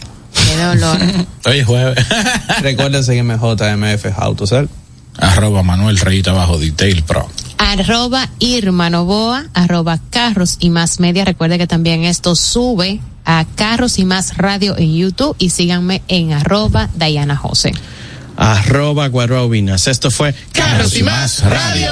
[0.55, 0.97] Qué dolor.
[1.45, 2.05] oye jueves
[2.61, 4.69] Recuerden seguirme JMF Autosel.
[5.17, 7.29] arroba Manuel Reyita bajo Detail Pro
[7.63, 11.23] arroba Irma Novoa, arroba Carros y Más Media.
[11.23, 16.33] Recuerde que también esto sube a Carros y Más Radio en YouTube y síganme en
[16.33, 17.71] arroba Diana José.
[18.35, 19.87] Arroba Guarobinas.
[19.87, 21.91] Esto fue Carros y Más Radio.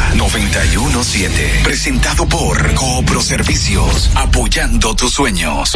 [0.21, 1.61] 917.
[1.63, 5.75] Presentado por Coopro Servicios, apoyando tus sueños.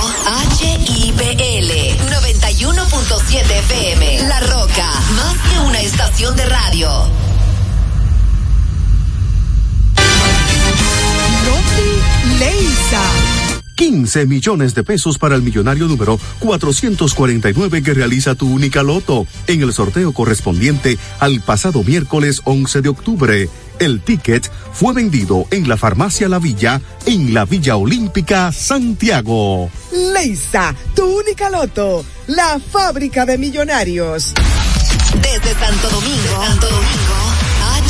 [0.01, 1.71] HIPL
[2.09, 4.27] 91.7 FM.
[4.27, 6.89] La Roca, más que una estación de radio.
[11.45, 13.01] Noti Leisa.
[13.75, 19.61] 15 millones de pesos para el millonario número 449 que realiza tu única loto en
[19.61, 23.49] el sorteo correspondiente al pasado miércoles 11 de octubre.
[23.81, 29.71] El ticket fue vendido en la farmacia La Villa en la Villa Olímpica Santiago.
[30.13, 34.35] Leisa, tu única loto, la fábrica de millonarios.
[35.15, 37.17] Desde Santo Domingo, Santo Domingo,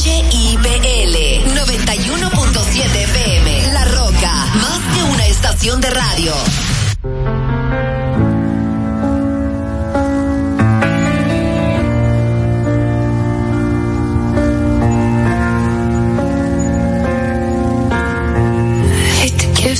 [0.01, 1.17] HIPL
[1.59, 3.73] 91.7 FM.
[3.73, 7.40] La Roca, más que una estación de radio.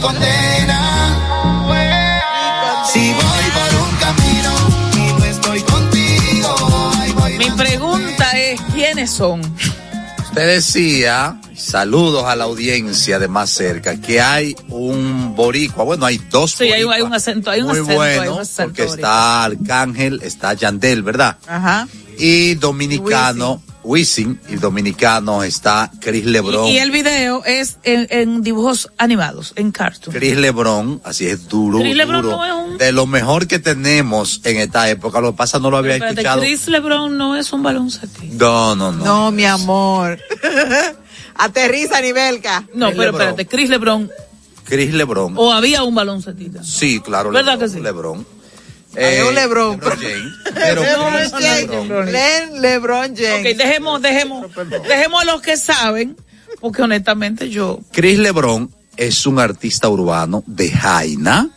[0.00, 1.16] condena.
[2.92, 4.52] Si voy por un camino
[4.96, 9.40] y no estoy contigo, ahí voy Mi pregunta es, ¿quiénes son?
[10.30, 16.18] Usted decía, saludos a la audiencia de más cerca, que hay un boricua, bueno, hay
[16.30, 18.64] dos Sí, hay, un acento, hay un muy acento, hay un bueno, acento.
[18.70, 21.36] porque está Arcángel, está Yandel, ¿verdad?
[21.46, 21.86] Ajá.
[22.18, 26.66] Y dominicano, Wisin, y dominicano está Chris Lebron.
[26.66, 30.14] Y, y el video es en, en dibujos animados, en cartoon.
[30.14, 32.36] Chris Lebron, así es duro, Chris Lebron duro.
[32.36, 35.70] no es un- De lo mejor que tenemos en esta época, lo que pasa no
[35.70, 36.40] lo había escuchado.
[36.42, 38.20] Chris LeBron no es un baloncesto.
[38.32, 39.04] No, no, no.
[39.04, 40.18] No, mi amor.
[41.36, 42.66] Aterriza, Nivelka.
[42.74, 43.20] No, Chris pero LeBron.
[43.28, 44.10] espérate, Chris LeBron,
[44.64, 45.34] Chris Lebron.
[45.36, 46.62] o había un baloncetista.
[46.62, 47.30] Sí, claro.
[47.30, 47.80] ¿Verdad Lebron, que sí?
[47.82, 48.26] Lebron.
[48.96, 49.80] Había un Lebron.
[49.80, 50.34] James.
[50.54, 51.68] Pero LeBron Chris James.
[51.70, 52.12] Lebron.
[52.12, 53.52] Len LeBron James.
[53.52, 54.46] Ok, dejemos, dejemos,
[54.88, 56.16] dejemos a los que saben,
[56.60, 57.80] porque honestamente yo.
[57.92, 61.50] Chris Lebron es un artista urbano de Jaina.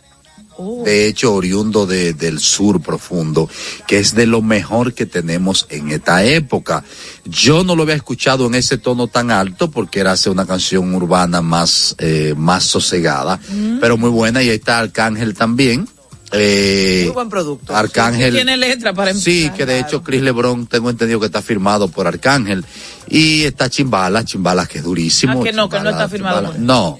[0.56, 0.84] Oh.
[0.84, 3.50] De hecho, oriundo de- del sur profundo,
[3.88, 6.84] que es de lo mejor que tenemos en esta época.
[7.24, 10.94] Yo no lo había escuchado en ese tono tan alto porque era hacer una canción
[10.94, 13.80] urbana más, eh, más sosegada, Mm.
[13.80, 14.44] pero muy buena.
[14.44, 15.88] Y ahí está Arcángel también.
[16.36, 17.74] Eh, Muy buen producto.
[17.74, 18.34] Arcángel.
[18.34, 19.56] Tiene letra para Sí, empezar.
[19.56, 22.64] que de hecho Chris Lebron tengo entendido que está firmado por Arcángel.
[23.08, 25.40] Y está Chimbala, Chimbala que es durísimo.
[25.40, 26.58] Ah, que no, que no está firmado por.
[26.58, 26.98] No.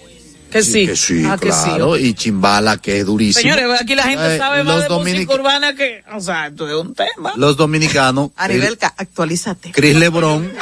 [0.51, 0.87] Que sí.
[0.87, 1.97] Que sí, Ah, que sí, claro.
[1.99, 3.43] Y Chimbala que es durísimo.
[3.43, 6.47] Señores, aquí la gente Eh, sabe más los de dominic- música urbana que, o sea,
[6.47, 7.32] esto es un tema.
[7.37, 8.30] Los dominicanos.
[8.37, 9.72] A Nivelka, actualízate.
[9.72, 10.53] Chris Lebron.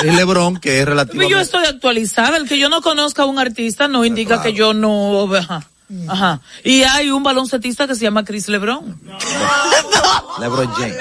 [0.00, 1.40] Chris Lebron, que es Yo relativamente.
[1.42, 2.38] estoy actualizada.
[2.38, 5.28] El que yo no conozca a un artista no indica que yo no.
[5.36, 5.68] ajá.
[6.08, 6.40] Ajá.
[6.64, 8.98] Y hay un baloncetista que se llama Chris LeBron.
[10.40, 10.94] LeBron James.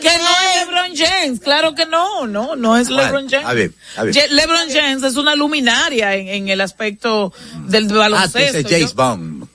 [0.00, 3.46] Que no es LeBron James, claro que no, no, no es Bueno, LeBron James.
[3.46, 4.14] a ver, a ver.
[4.30, 7.32] LeBron James es una luminaria en, en el aspecto
[7.66, 8.58] del Ah, tú baloncesto.
[8.58, 9.48] dices James Yo- Bond.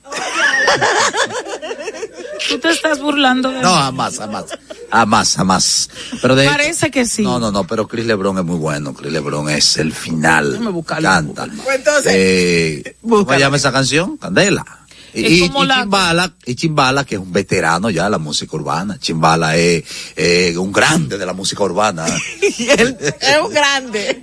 [2.48, 3.80] Tú te estás burlando de No, mí.
[3.82, 4.18] jamás,
[4.90, 5.34] jamás.
[5.36, 5.90] Jamás, jamás.
[6.22, 7.22] Pero de Parece que sí.
[7.22, 8.92] No, no, no, pero Chris LeBron es muy bueno.
[8.94, 10.52] Chris LeBron es el final.
[10.52, 11.46] Déjame buscarlo, Canta.
[11.64, 14.16] Pues entonces, Eh, ¿Cómo se llama esa canción?
[14.16, 14.64] Candela.
[15.12, 18.98] Y, Es Chimbala, y Chimbala, que es un veterano ya de la música urbana.
[18.98, 19.84] Chimbala es
[20.16, 22.06] eh, un grande de la música urbana.
[22.40, 24.22] Es un grande.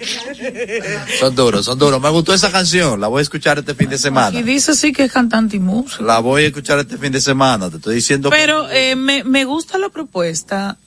[1.20, 2.02] son duros, son duros.
[2.02, 3.00] Me gustó esa canción.
[3.00, 4.38] La voy a escuchar este fin de semana.
[4.38, 6.04] Y dice sí que es cantante y músico.
[6.04, 7.70] La voy a escuchar este fin de semana.
[7.70, 8.30] Te estoy diciendo.
[8.30, 10.78] que- Pero eh, me, me gusta la propuesta.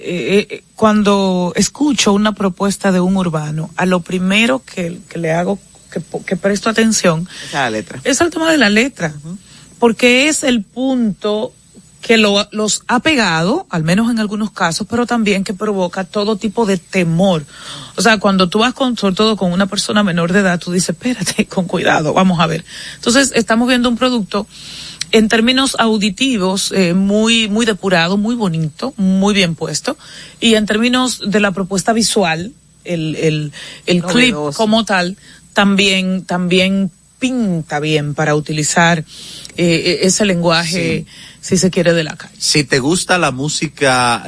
[0.00, 5.32] eh, eh, cuando escucho una propuesta de un urbano, a lo primero que, que le
[5.32, 5.58] hago,
[5.92, 8.00] que, que presto atención, la letra.
[8.04, 9.12] es al tema de la letra.
[9.78, 11.52] Porque es el punto
[12.00, 16.36] que lo- los ha pegado, al menos en algunos casos, pero también que provoca todo
[16.36, 17.44] tipo de temor.
[17.96, 20.70] O sea, cuando tú vas con, sobre todo con una persona menor de edad, tú
[20.72, 22.64] dices, espérate, con cuidado, vamos a ver.
[22.96, 24.46] Entonces, estamos viendo un producto
[25.10, 29.96] en términos auditivos eh, muy muy depurado, muy bonito, muy bien puesto
[30.40, 32.52] y en términos de la propuesta visual,
[32.84, 33.52] el el,
[33.86, 35.16] el clip como tal
[35.58, 36.88] también también
[37.18, 39.04] pinta bien para utilizar
[39.56, 41.04] eh, ese lenguaje
[41.40, 42.36] si se quiere de la calle.
[42.38, 44.24] Si te gusta la música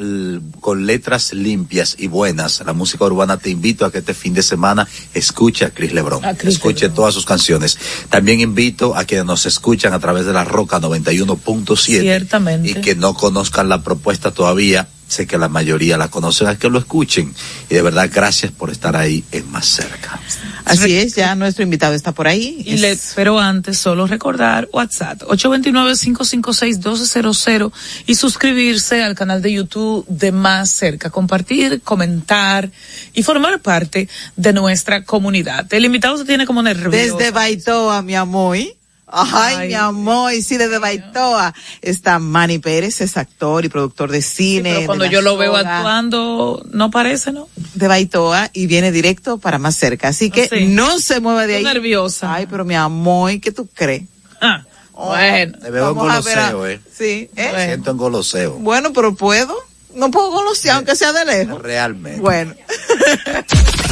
[0.60, 4.42] con letras limpias y buenas, la música urbana, te invito a que este fin de
[4.42, 6.24] semana escuche a Chris Lebron.
[6.24, 7.78] A Chris escuche todas sus canciones.
[8.08, 12.70] También invito a quienes nos escuchan a través de la Roca 91.7 Ciertamente.
[12.70, 14.88] y que no conozcan la propuesta todavía.
[15.06, 17.32] Sé que la mayoría la conocen, a que lo escuchen.
[17.68, 20.18] Y de verdad, gracias por estar ahí en Más Cerca.
[20.70, 22.62] Así es, ya nuestro invitado está por ahí.
[22.64, 27.72] Y le, pero antes solo recordar WhatsApp 829-556-1200
[28.06, 32.70] y suscribirse al canal de YouTube de Más Cerca, compartir, comentar
[33.14, 35.72] y formar parte de nuestra comunidad.
[35.72, 37.16] El invitado se tiene como nervioso.
[37.16, 38.40] Desde Baitoa, mi amor.
[39.12, 39.68] Ay, Ay.
[39.68, 41.52] mi amor, y sí, desde Baitoa
[41.82, 44.74] está Manny Pérez, es actor y productor de cine.
[44.74, 47.48] Pero cuando de yo lo veo soga, actuando, no parece, ¿no?
[47.74, 50.08] De Baitoa y viene directo para más cerca.
[50.08, 50.66] Así que sí.
[50.66, 51.62] no se mueva de ahí.
[51.62, 52.34] Estoy nerviosa.
[52.34, 54.04] Ay, pero mi amor, ¿qué tú crees?
[54.40, 55.58] Ah, bueno.
[55.58, 56.80] Te veo en a goloseo, eh.
[56.92, 57.52] Sí, ¿eh?
[57.52, 58.54] Me siento en goloseo.
[58.54, 59.56] Bueno, pero puedo.
[59.94, 61.60] No puedo golosear, aunque sea de lejos.
[61.60, 62.20] Realmente.
[62.20, 62.54] Bueno.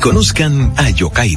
[0.00, 1.36] Conozcan a Yokairi.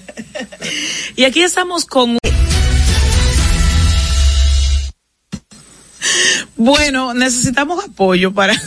[1.16, 2.18] y aquí estamos con...
[6.56, 8.54] Bueno, necesitamos apoyo para...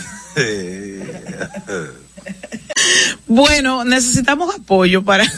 [3.28, 5.26] Bueno, necesitamos apoyo para...